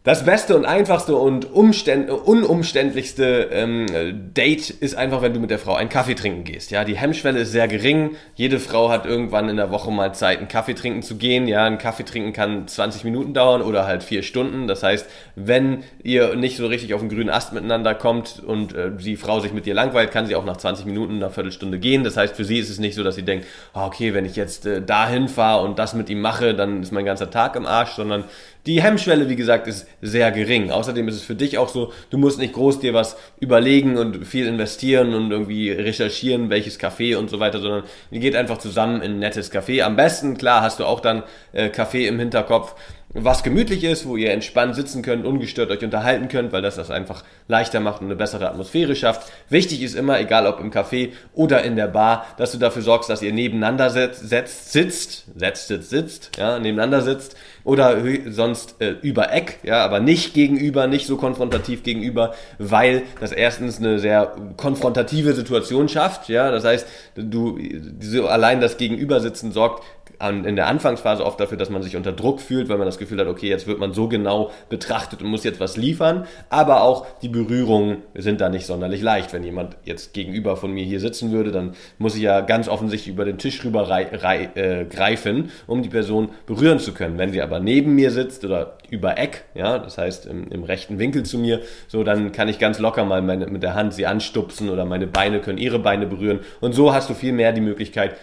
Das 0.05 0.25
beste 0.25 0.57
und 0.57 0.65
einfachste 0.65 1.15
und 1.15 1.45
unumständlichste 1.45 3.51
ähm, 3.53 3.87
Date 4.35 4.69
ist 4.69 4.97
einfach, 4.97 5.23
wenn 5.23 5.33
du 5.33 5.39
mit 5.39 5.51
der 5.51 5.61
Frau 5.61 5.77
einen 5.77 5.91
Kaffee 5.91 6.17
trinken 6.17 6.43
gehst. 6.43 6.73
Ja, 6.73 6.83
die 6.83 6.97
Hemmschwelle 6.97 7.39
ist 7.39 7.53
sehr 7.53 7.69
gering. 7.69 8.17
Jede 8.35 8.59
Frau 8.59 8.91
hat 8.91 9.07
irgendwann 9.07 9.49
in 9.49 9.59
der 9.59 9.71
Woche 9.71 9.93
mal 9.93 10.13
Zeit, 10.13 10.39
einen 10.39 10.49
Kaffee 10.49 10.75
trinken 10.75 11.03
zu 11.03 11.19
gehen. 11.19 11.47
Ja, 11.47 11.67
ein 11.67 11.79
Kaffee 11.79 12.03
trinken 12.03 12.33
kann 12.33 12.67
20 12.67 13.05
Minuten 13.05 13.33
dauern 13.33 13.63
oder 13.63 13.87
halt 13.87 14.03
vier 14.03 14.25
Stunden. 14.25 14.67
Das 14.67 14.83
heißt, 14.83 15.09
wenn 15.37 15.85
ihr 16.03 16.35
nicht 16.35 16.57
so 16.57 16.67
richtig 16.67 16.95
auf 16.95 17.01
den 17.01 17.09
grünen 17.09 17.31
Ast 17.31 17.53
miteinander 17.53 17.95
kommt 17.95 18.43
und 18.45 18.75
äh, 18.75 18.91
die 18.91 19.15
Frau 19.15 19.39
sich 19.39 19.53
mit 19.53 19.67
dir 19.67 19.75
langweilt, 19.75 20.11
kann 20.11 20.27
sie 20.27 20.35
auch 20.35 20.45
nach 20.45 20.57
20 20.57 20.85
Minuten, 20.85 21.15
einer 21.15 21.31
Viertelstunde 21.31 21.79
gehen. 21.79 22.03
Das 22.03 22.17
heißt, 22.17 22.35
für 22.35 22.45
sie 22.45 22.59
ist 22.59 22.71
es 22.71 22.81
nicht 22.81 22.97
so, 22.97 23.05
dass 23.05 23.15
sie 23.15 23.23
denkt, 23.23 23.47
oh, 23.73 23.83
okay, 23.83 24.15
wenn 24.15 24.25
ich 24.25 24.35
jetzt 24.35 24.67
äh, 24.67 24.83
dahin 24.83 25.29
fahre 25.29 25.63
und 25.63 25.79
das 25.79 25.95
mit 25.95 26.11
ihm 26.11 26.21
mache, 26.21 26.55
dann 26.55 26.83
ist 26.83 26.91
mein 26.91 27.05
ganzer 27.05 27.31
Tag 27.31 27.55
im 27.55 27.67
Arsch, 27.67 27.91
sondern 27.91 28.25
die 28.67 28.81
Hemmschwelle, 28.81 29.29
wie 29.29 29.37
gesagt, 29.37 29.67
ist 29.67 29.89
sehr 30.01 30.31
gering. 30.31 30.71
Außerdem 30.71 31.09
ist 31.09 31.17
es 31.17 31.23
für 31.23 31.35
dich 31.35 31.59
auch 31.59 31.69
so, 31.69 31.93
du 32.11 32.19
musst 32.19 32.39
nicht 32.39 32.53
groß 32.53 32.79
dir 32.79 32.95
was 32.95 33.17
überlegen 33.41 33.99
und 33.99 34.25
viel 34.25 34.47
investieren 34.47 35.15
und 35.15 35.33
irgendwie 35.33 35.71
recherchieren, 35.71 36.49
welches 36.49 36.79
Café 36.79 37.17
und 37.17 37.29
so 37.29 37.41
weiter, 37.41 37.61
sondern 37.61 37.85
ihr 38.11 38.21
geht 38.21 38.37
einfach 38.37 38.59
zusammen 38.59 39.03
in 39.03 39.13
ein 39.13 39.19
nettes 39.19 39.53
Café. 39.53 39.83
Am 39.83 39.97
besten, 39.97 40.37
klar, 40.37 40.63
hast 40.63 40.79
du 40.79 40.85
auch 40.85 41.01
dann 41.01 41.25
äh, 41.53 41.71
Kaffee 41.71 42.07
im 42.07 42.21
Hinterkopf, 42.21 42.77
was 43.15 43.43
gemütlich 43.43 43.85
ist, 43.85 44.07
wo 44.07 44.17
ihr 44.17 44.33
entspannt 44.33 44.75
sitzen 44.75 45.03
könnt, 45.03 45.27
ungestört 45.27 45.71
euch 45.71 45.85
unterhalten 45.85 46.29
könnt, 46.29 46.53
weil 46.53 46.63
das 46.63 46.77
das 46.77 46.91
einfach 46.91 47.25
leichter 47.47 47.81
macht 47.81 48.01
und 48.01 48.07
eine 48.07 48.17
bessere 48.17 48.49
Atmosphäre 48.49 48.97
schafft. 48.97 49.31
Wichtig 49.51 49.83
ist 49.83 49.95
immer, 49.95 50.19
egal 50.19 50.47
ob 50.47 50.61
im 50.61 50.71
Café 50.71 51.11
oder 51.35 51.63
in 51.63 51.77
der 51.77 51.89
Bar, 51.89 52.27
dass 52.39 52.53
du 52.53 52.59
dafür 52.59 52.83
sorgst, 52.83 53.11
dass 53.11 53.23
ihr 53.23 53.33
nebeneinander 53.33 53.91
setzt, 53.91 54.29
sitzt, 54.29 54.75
sitzt, 54.75 55.69
sitzt, 55.69 55.91
sitzt, 55.91 56.31
ja, 56.39 56.59
nebeneinander 56.59 57.03
sitzt 57.03 57.37
oder 57.65 57.99
sonst 58.27 58.81
äh, 58.81 58.95
über 59.03 59.33
Eck, 59.33 59.59
ja, 59.63 59.85
aber 59.85 60.01
nicht 60.01 60.35
gegenüber, 60.35 60.87
nicht 60.87 61.07
so 61.07 61.17
konfrontativ 61.17 61.83
gegenüber, 61.83 62.35
weil 62.59 63.03
das 63.21 63.33
erstens 63.33 63.79
eine 63.79 63.99
sehr 63.99 64.35
konfrontative 64.57 65.35
Situation 65.35 65.89
schafft, 65.89 66.29
ja, 66.29 66.51
das 66.51 66.65
heißt, 66.65 66.87
du 67.15 67.59
so 68.01 68.27
allein 68.27 68.61
das 68.61 68.79
Gegenübersitzen 68.79 69.53
sorgt 69.53 69.85
in 70.29 70.57
der 70.57 70.69
Anfangsphase 70.69 71.25
oft 71.25 71.41
dafür, 71.41 71.59
dass 71.59 71.69
man 71.69 71.83
sich 71.83 71.97
unter 71.97 72.13
Druck 72.13 72.41
fühlt, 72.41 72.69
weil 72.69 72.79
man 72.79 72.87
das 72.87 72.99
Gefühl 72.99 73.19
hat, 73.19 73.27
okay, 73.27 73.49
jetzt 73.49 73.67
wird 73.67 73.81
man 73.81 73.93
so 73.93 74.09
genau 74.09 74.51
betrachtet 74.69 75.21
und 75.21 75.29
muss 75.29 75.43
jetzt 75.43 75.59
was 75.59 75.77
liefern. 75.77 76.27
Aber 76.49 76.83
auch 76.83 77.07
die 77.23 77.29
Berührungen 77.29 77.99
sind 78.15 78.41
da 78.41 78.49
nicht 78.49 78.67
sonderlich 78.67 79.03
leicht. 79.03 79.33
Wenn 79.33 79.43
jemand 79.43 79.77
jetzt 79.85 80.15
gegenüber 80.15 80.57
von 80.57 80.73
mir 80.73 80.85
hier 80.85 81.01
sitzen 81.01 81.33
würde, 81.33 81.51
dann 81.51 81.73
muss 81.99 82.15
ich 82.15 82.23
ja 82.23 82.41
ganz 82.41 82.69
offensichtlich 82.69 83.13
über 83.13 83.25
den 83.25 83.39
Tisch 83.39 83.65
rüber 83.65 83.89
äh, 83.91 84.85
greifen, 84.85 85.51
um 85.67 85.83
die 85.83 85.89
Person 85.89 86.29
berühren 86.47 86.79
zu 86.79 86.95
können. 86.95 87.19
Wenn 87.19 87.33
sie 87.33 87.43
aber 87.43 87.59
neben 87.59 87.95
mir 87.95 88.13
sitzt 88.13 88.45
oder 88.45 88.79
über 88.91 89.19
Eck, 89.19 89.45
ja, 89.55 89.79
das 89.79 89.99
heißt 89.99 90.27
im, 90.27 90.49
im 90.53 90.63
rechten 90.63 90.99
Winkel 91.01 91.25
zu 91.25 91.39
mir, 91.39 91.61
so 91.89 92.05
dann 92.05 92.31
kann 92.31 92.49
ich 92.49 92.59
ganz 92.61 92.79
locker 92.79 93.05
mal 93.05 93.23
meine, 93.23 93.47
mit 93.47 93.63
der 93.63 93.75
Hand 93.75 93.95
sie 93.95 94.07
anstupsen 94.07 94.71
oder 94.71 94.85
meine 94.85 95.09
Beine 95.09 95.41
können 95.41 95.59
ihre 95.59 95.81
Beine 95.81 96.07
berühren. 96.07 96.41
Und 96.61 96.75
so 96.75 96.93
hast 96.93 97.11
du 97.11 97.15
viel 97.15 97.33
mehr 97.33 97.53
die 97.53 97.61
Möglichkeit, 97.61 98.15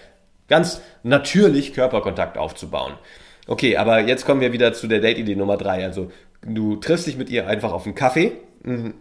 ganz 0.50 0.82
natürlich 1.04 1.74
Körperkontakt 1.74 2.38
aufzubauen. 2.38 2.94
Okay, 3.48 3.78
aber 3.78 4.02
jetzt 4.02 4.26
kommen 4.26 4.42
wir 4.42 4.54
wieder 4.54 4.74
zu 4.74 4.88
der 4.88 5.00
Date-Idee 5.00 5.36
Nummer 5.36 5.58
drei. 5.58 5.84
Also 5.84 6.12
du 6.42 6.76
triffst 6.76 7.08
dich 7.08 7.18
mit 7.18 7.30
ihr 7.30 7.48
einfach 7.48 7.72
auf 7.72 7.86
einen 7.86 7.96
Kaffee. 7.96 8.34
Mhm. 8.64 8.96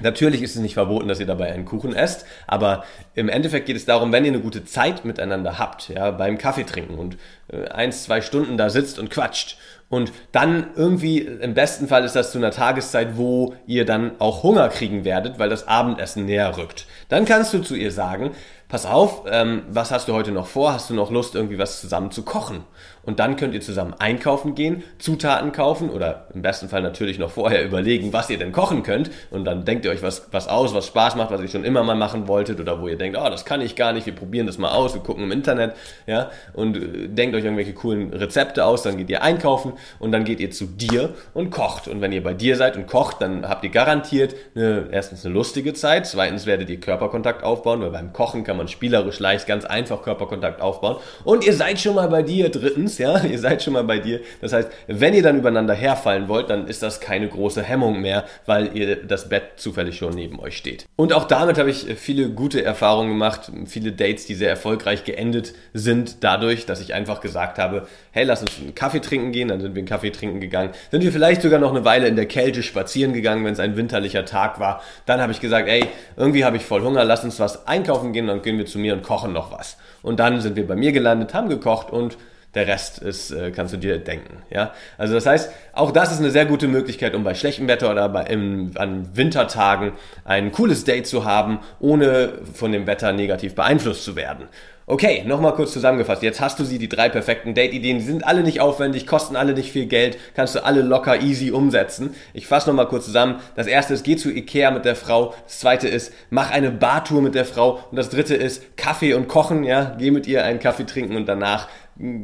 Natürlich 0.00 0.42
ist 0.42 0.54
es 0.54 0.62
nicht 0.62 0.74
verboten, 0.74 1.08
dass 1.08 1.18
ihr 1.18 1.26
dabei 1.26 1.52
einen 1.52 1.64
Kuchen 1.64 1.92
esst, 1.92 2.24
aber 2.46 2.84
im 3.14 3.28
Endeffekt 3.28 3.66
geht 3.66 3.76
es 3.76 3.84
darum, 3.84 4.12
wenn 4.12 4.24
ihr 4.24 4.30
eine 4.30 4.40
gute 4.40 4.64
Zeit 4.64 5.04
miteinander 5.04 5.58
habt, 5.58 5.88
ja, 5.88 6.12
beim 6.12 6.38
Kaffee 6.38 6.62
trinken 6.62 6.98
und 6.98 7.18
äh, 7.52 7.66
eins, 7.68 8.04
zwei 8.04 8.20
Stunden 8.20 8.56
da 8.56 8.70
sitzt 8.70 9.00
und 9.00 9.10
quatscht 9.10 9.58
und 9.90 10.12
dann 10.32 10.68
irgendwie, 10.76 11.20
im 11.20 11.54
besten 11.54 11.88
Fall 11.88 12.04
ist 12.04 12.14
das 12.14 12.30
zu 12.30 12.38
einer 12.38 12.50
Tageszeit, 12.50 13.16
wo 13.16 13.54
ihr 13.66 13.86
dann 13.86 14.12
auch 14.18 14.42
Hunger 14.42 14.68
kriegen 14.68 15.04
werdet, 15.04 15.38
weil 15.38 15.48
das 15.48 15.66
Abendessen 15.66 16.26
näher 16.26 16.58
rückt. 16.58 16.86
Dann 17.08 17.24
kannst 17.24 17.54
du 17.54 17.60
zu 17.60 17.74
ihr 17.74 17.90
sagen, 17.90 18.32
pass 18.68 18.84
auf, 18.84 19.24
ähm, 19.30 19.62
was 19.70 19.90
hast 19.90 20.08
du 20.08 20.12
heute 20.12 20.30
noch 20.30 20.46
vor? 20.46 20.74
Hast 20.74 20.90
du 20.90 20.94
noch 20.94 21.10
Lust, 21.10 21.34
irgendwie 21.34 21.58
was 21.58 21.80
zusammen 21.80 22.10
zu 22.10 22.22
kochen? 22.22 22.64
Und 23.02 23.20
dann 23.20 23.36
könnt 23.36 23.54
ihr 23.54 23.62
zusammen 23.62 23.94
einkaufen 23.98 24.54
gehen, 24.54 24.82
Zutaten 24.98 25.52
kaufen 25.52 25.88
oder 25.88 26.26
im 26.34 26.42
besten 26.42 26.68
Fall 26.68 26.82
natürlich 26.82 27.18
noch 27.18 27.30
vorher 27.30 27.64
überlegen, 27.64 28.12
was 28.12 28.28
ihr 28.28 28.36
denn 28.36 28.52
kochen 28.52 28.82
könnt. 28.82 29.10
Und 29.30 29.46
dann 29.46 29.64
denkt 29.64 29.86
ihr 29.86 29.90
euch 29.90 30.02
was, 30.02 30.28
was 30.30 30.46
aus, 30.46 30.74
was 30.74 30.88
Spaß 30.88 31.16
macht, 31.16 31.30
was 31.30 31.40
ihr 31.40 31.48
schon 31.48 31.64
immer 31.64 31.82
mal 31.82 31.96
machen 31.96 32.28
wolltet 32.28 32.60
oder 32.60 32.82
wo 32.82 32.86
ihr 32.86 32.98
denkt, 32.98 33.16
oh, 33.18 33.30
das 33.30 33.46
kann 33.46 33.62
ich 33.62 33.76
gar 33.76 33.94
nicht, 33.94 34.04
wir 34.04 34.14
probieren 34.14 34.46
das 34.46 34.58
mal 34.58 34.72
aus, 34.72 34.92
wir 34.92 35.00
gucken 35.00 35.24
im 35.24 35.32
Internet, 35.32 35.74
ja, 36.06 36.30
und 36.52 36.76
äh, 36.76 37.08
denkt 37.08 37.34
euch 37.34 37.44
irgendwelche 37.44 37.72
coolen 37.72 38.12
Rezepte 38.12 38.66
aus, 38.66 38.82
dann 38.82 38.98
geht 38.98 39.08
ihr 39.08 39.22
einkaufen 39.22 39.72
und 39.98 40.12
dann 40.12 40.24
geht 40.24 40.38
ihr 40.38 40.50
zu 40.50 40.66
dir 40.66 41.14
und 41.32 41.48
kocht. 41.48 41.88
Und 41.88 42.02
wenn 42.02 42.12
ihr 42.12 42.22
bei 42.22 42.34
dir 42.34 42.56
seid 42.56 42.76
und 42.76 42.86
kocht, 42.86 43.22
dann 43.22 43.48
habt 43.48 43.64
ihr 43.64 43.70
garantiert 43.70 44.34
eine, 44.54 44.88
erstens 44.90 45.24
eine 45.24 45.32
lustige 45.32 45.72
Zeit, 45.72 46.06
zweitens 46.06 46.44
werdet 46.44 46.68
ihr 46.68 46.78
Körperkontakt 46.78 47.42
aufbauen, 47.42 47.80
weil 47.80 47.90
beim 47.90 48.12
Kochen 48.12 48.44
kann 48.44 48.57
man 48.57 48.57
spielerisch 48.66 49.20
leicht 49.20 49.46
ganz 49.46 49.64
einfach 49.64 50.02
Körperkontakt 50.02 50.60
aufbauen. 50.60 50.96
Und 51.22 51.46
ihr 51.46 51.52
seid 51.52 51.78
schon 51.78 51.94
mal 51.94 52.08
bei 52.08 52.22
dir 52.22 52.48
drittens, 52.48 52.98
ja, 52.98 53.22
ihr 53.30 53.38
seid 53.38 53.62
schon 53.62 53.74
mal 53.74 53.84
bei 53.84 54.00
dir. 54.00 54.20
Das 54.40 54.52
heißt, 54.52 54.68
wenn 54.88 55.14
ihr 55.14 55.22
dann 55.22 55.38
übereinander 55.38 55.74
herfallen 55.74 56.28
wollt, 56.28 56.50
dann 56.50 56.66
ist 56.66 56.82
das 56.82 57.00
keine 57.00 57.28
große 57.28 57.62
Hemmung 57.62 58.00
mehr, 58.00 58.24
weil 58.46 58.76
ihr 58.76 58.96
das 58.96 59.28
Bett 59.28 59.42
zufällig 59.56 59.96
schon 59.96 60.14
neben 60.14 60.40
euch 60.40 60.56
steht. 60.56 60.86
Und 60.96 61.12
auch 61.12 61.24
damit 61.24 61.58
habe 61.58 61.70
ich 61.70 61.86
viele 61.96 62.30
gute 62.30 62.64
Erfahrungen 62.64 63.10
gemacht, 63.10 63.52
viele 63.66 63.92
Dates, 63.92 64.26
die 64.26 64.34
sehr 64.34 64.50
erfolgreich 64.50 65.04
geendet 65.04 65.54
sind, 65.74 66.24
dadurch, 66.24 66.66
dass 66.66 66.80
ich 66.80 66.94
einfach 66.94 67.20
gesagt 67.20 67.58
habe, 67.58 67.86
hey, 68.12 68.24
lass 68.24 68.40
uns 68.40 68.58
einen 68.58 68.74
Kaffee 68.74 69.00
trinken 69.00 69.32
gehen, 69.32 69.48
dann 69.48 69.60
sind 69.60 69.74
wir 69.74 69.80
einen 69.80 69.88
Kaffee 69.88 70.10
trinken 70.10 70.40
gegangen, 70.40 70.70
sind 70.90 71.04
wir 71.04 71.12
vielleicht 71.12 71.42
sogar 71.42 71.60
noch 71.60 71.70
eine 71.70 71.84
Weile 71.84 72.08
in 72.08 72.16
der 72.16 72.26
Kälte 72.26 72.62
spazieren 72.62 73.12
gegangen, 73.12 73.44
wenn 73.44 73.52
es 73.52 73.60
ein 73.60 73.76
winterlicher 73.76 74.24
Tag 74.24 74.58
war. 74.58 74.82
Dann 75.06 75.20
habe 75.20 75.32
ich 75.32 75.40
gesagt, 75.40 75.68
ey, 75.68 75.84
irgendwie 76.16 76.44
habe 76.44 76.56
ich 76.56 76.64
voll 76.64 76.82
Hunger, 76.82 77.04
lass 77.04 77.24
uns 77.24 77.38
was 77.38 77.66
einkaufen 77.66 78.12
gehen, 78.12 78.26
dann 78.26 78.42
gehen 78.48 78.56
wir 78.56 78.64
zu 78.64 78.78
mir 78.78 78.94
und 78.94 79.02
kochen 79.02 79.34
noch 79.34 79.52
was. 79.52 79.76
Und 80.00 80.20
dann 80.20 80.40
sind 80.40 80.56
wir 80.56 80.66
bei 80.66 80.74
mir 80.74 80.92
gelandet, 80.92 81.34
haben 81.34 81.50
gekocht 81.50 81.90
und 81.90 82.16
der 82.58 82.66
Rest 82.66 82.98
ist, 82.98 83.30
äh, 83.30 83.50
kannst 83.52 83.72
du 83.72 83.78
dir 83.78 83.98
denken. 83.98 84.42
Ja? 84.50 84.72
Also 84.98 85.14
das 85.14 85.26
heißt, 85.26 85.50
auch 85.72 85.92
das 85.92 86.12
ist 86.12 86.18
eine 86.18 86.30
sehr 86.30 86.44
gute 86.44 86.68
Möglichkeit, 86.68 87.14
um 87.14 87.24
bei 87.24 87.34
schlechtem 87.34 87.68
Wetter 87.68 87.90
oder 87.90 88.08
bei, 88.08 88.24
im, 88.24 88.72
an 88.74 89.08
Wintertagen 89.14 89.92
ein 90.24 90.52
cooles 90.52 90.84
Date 90.84 91.06
zu 91.06 91.24
haben, 91.24 91.60
ohne 91.80 92.30
von 92.52 92.72
dem 92.72 92.86
Wetter 92.86 93.12
negativ 93.12 93.54
beeinflusst 93.54 94.04
zu 94.04 94.16
werden. 94.16 94.48
Okay, 94.90 95.22
nochmal 95.26 95.52
kurz 95.52 95.74
zusammengefasst. 95.74 96.22
Jetzt 96.22 96.40
hast 96.40 96.58
du 96.58 96.64
sie, 96.64 96.78
die 96.78 96.88
drei 96.88 97.10
perfekten 97.10 97.52
Date-Ideen. 97.52 97.98
Die 97.98 98.04
sind 98.04 98.26
alle 98.26 98.42
nicht 98.42 98.62
aufwendig, 98.62 99.06
kosten 99.06 99.36
alle 99.36 99.52
nicht 99.52 99.70
viel 99.70 99.84
Geld, 99.84 100.16
kannst 100.34 100.54
du 100.54 100.64
alle 100.64 100.80
locker, 100.80 101.20
easy 101.20 101.50
umsetzen. 101.50 102.14
Ich 102.32 102.46
fasse 102.46 102.70
nochmal 102.70 102.88
kurz 102.88 103.04
zusammen. 103.04 103.34
Das 103.54 103.66
erste 103.66 103.92
ist, 103.92 104.02
geh 104.02 104.16
zu 104.16 104.30
Ikea 104.30 104.70
mit 104.70 104.86
der 104.86 104.96
Frau. 104.96 105.34
Das 105.44 105.58
zweite 105.58 105.88
ist, 105.88 106.14
mach 106.30 106.50
eine 106.50 106.70
Bartour 106.70 107.20
mit 107.20 107.34
der 107.34 107.44
Frau. 107.44 107.80
Und 107.90 107.98
das 107.98 108.08
dritte 108.08 108.34
ist, 108.34 108.78
Kaffee 108.78 109.12
und 109.12 109.28
Kochen, 109.28 109.62
ja. 109.62 109.94
Geh 109.98 110.10
mit 110.10 110.26
ihr 110.26 110.42
einen 110.42 110.58
Kaffee 110.58 110.86
trinken 110.86 111.16
und 111.16 111.26
danach 111.26 111.68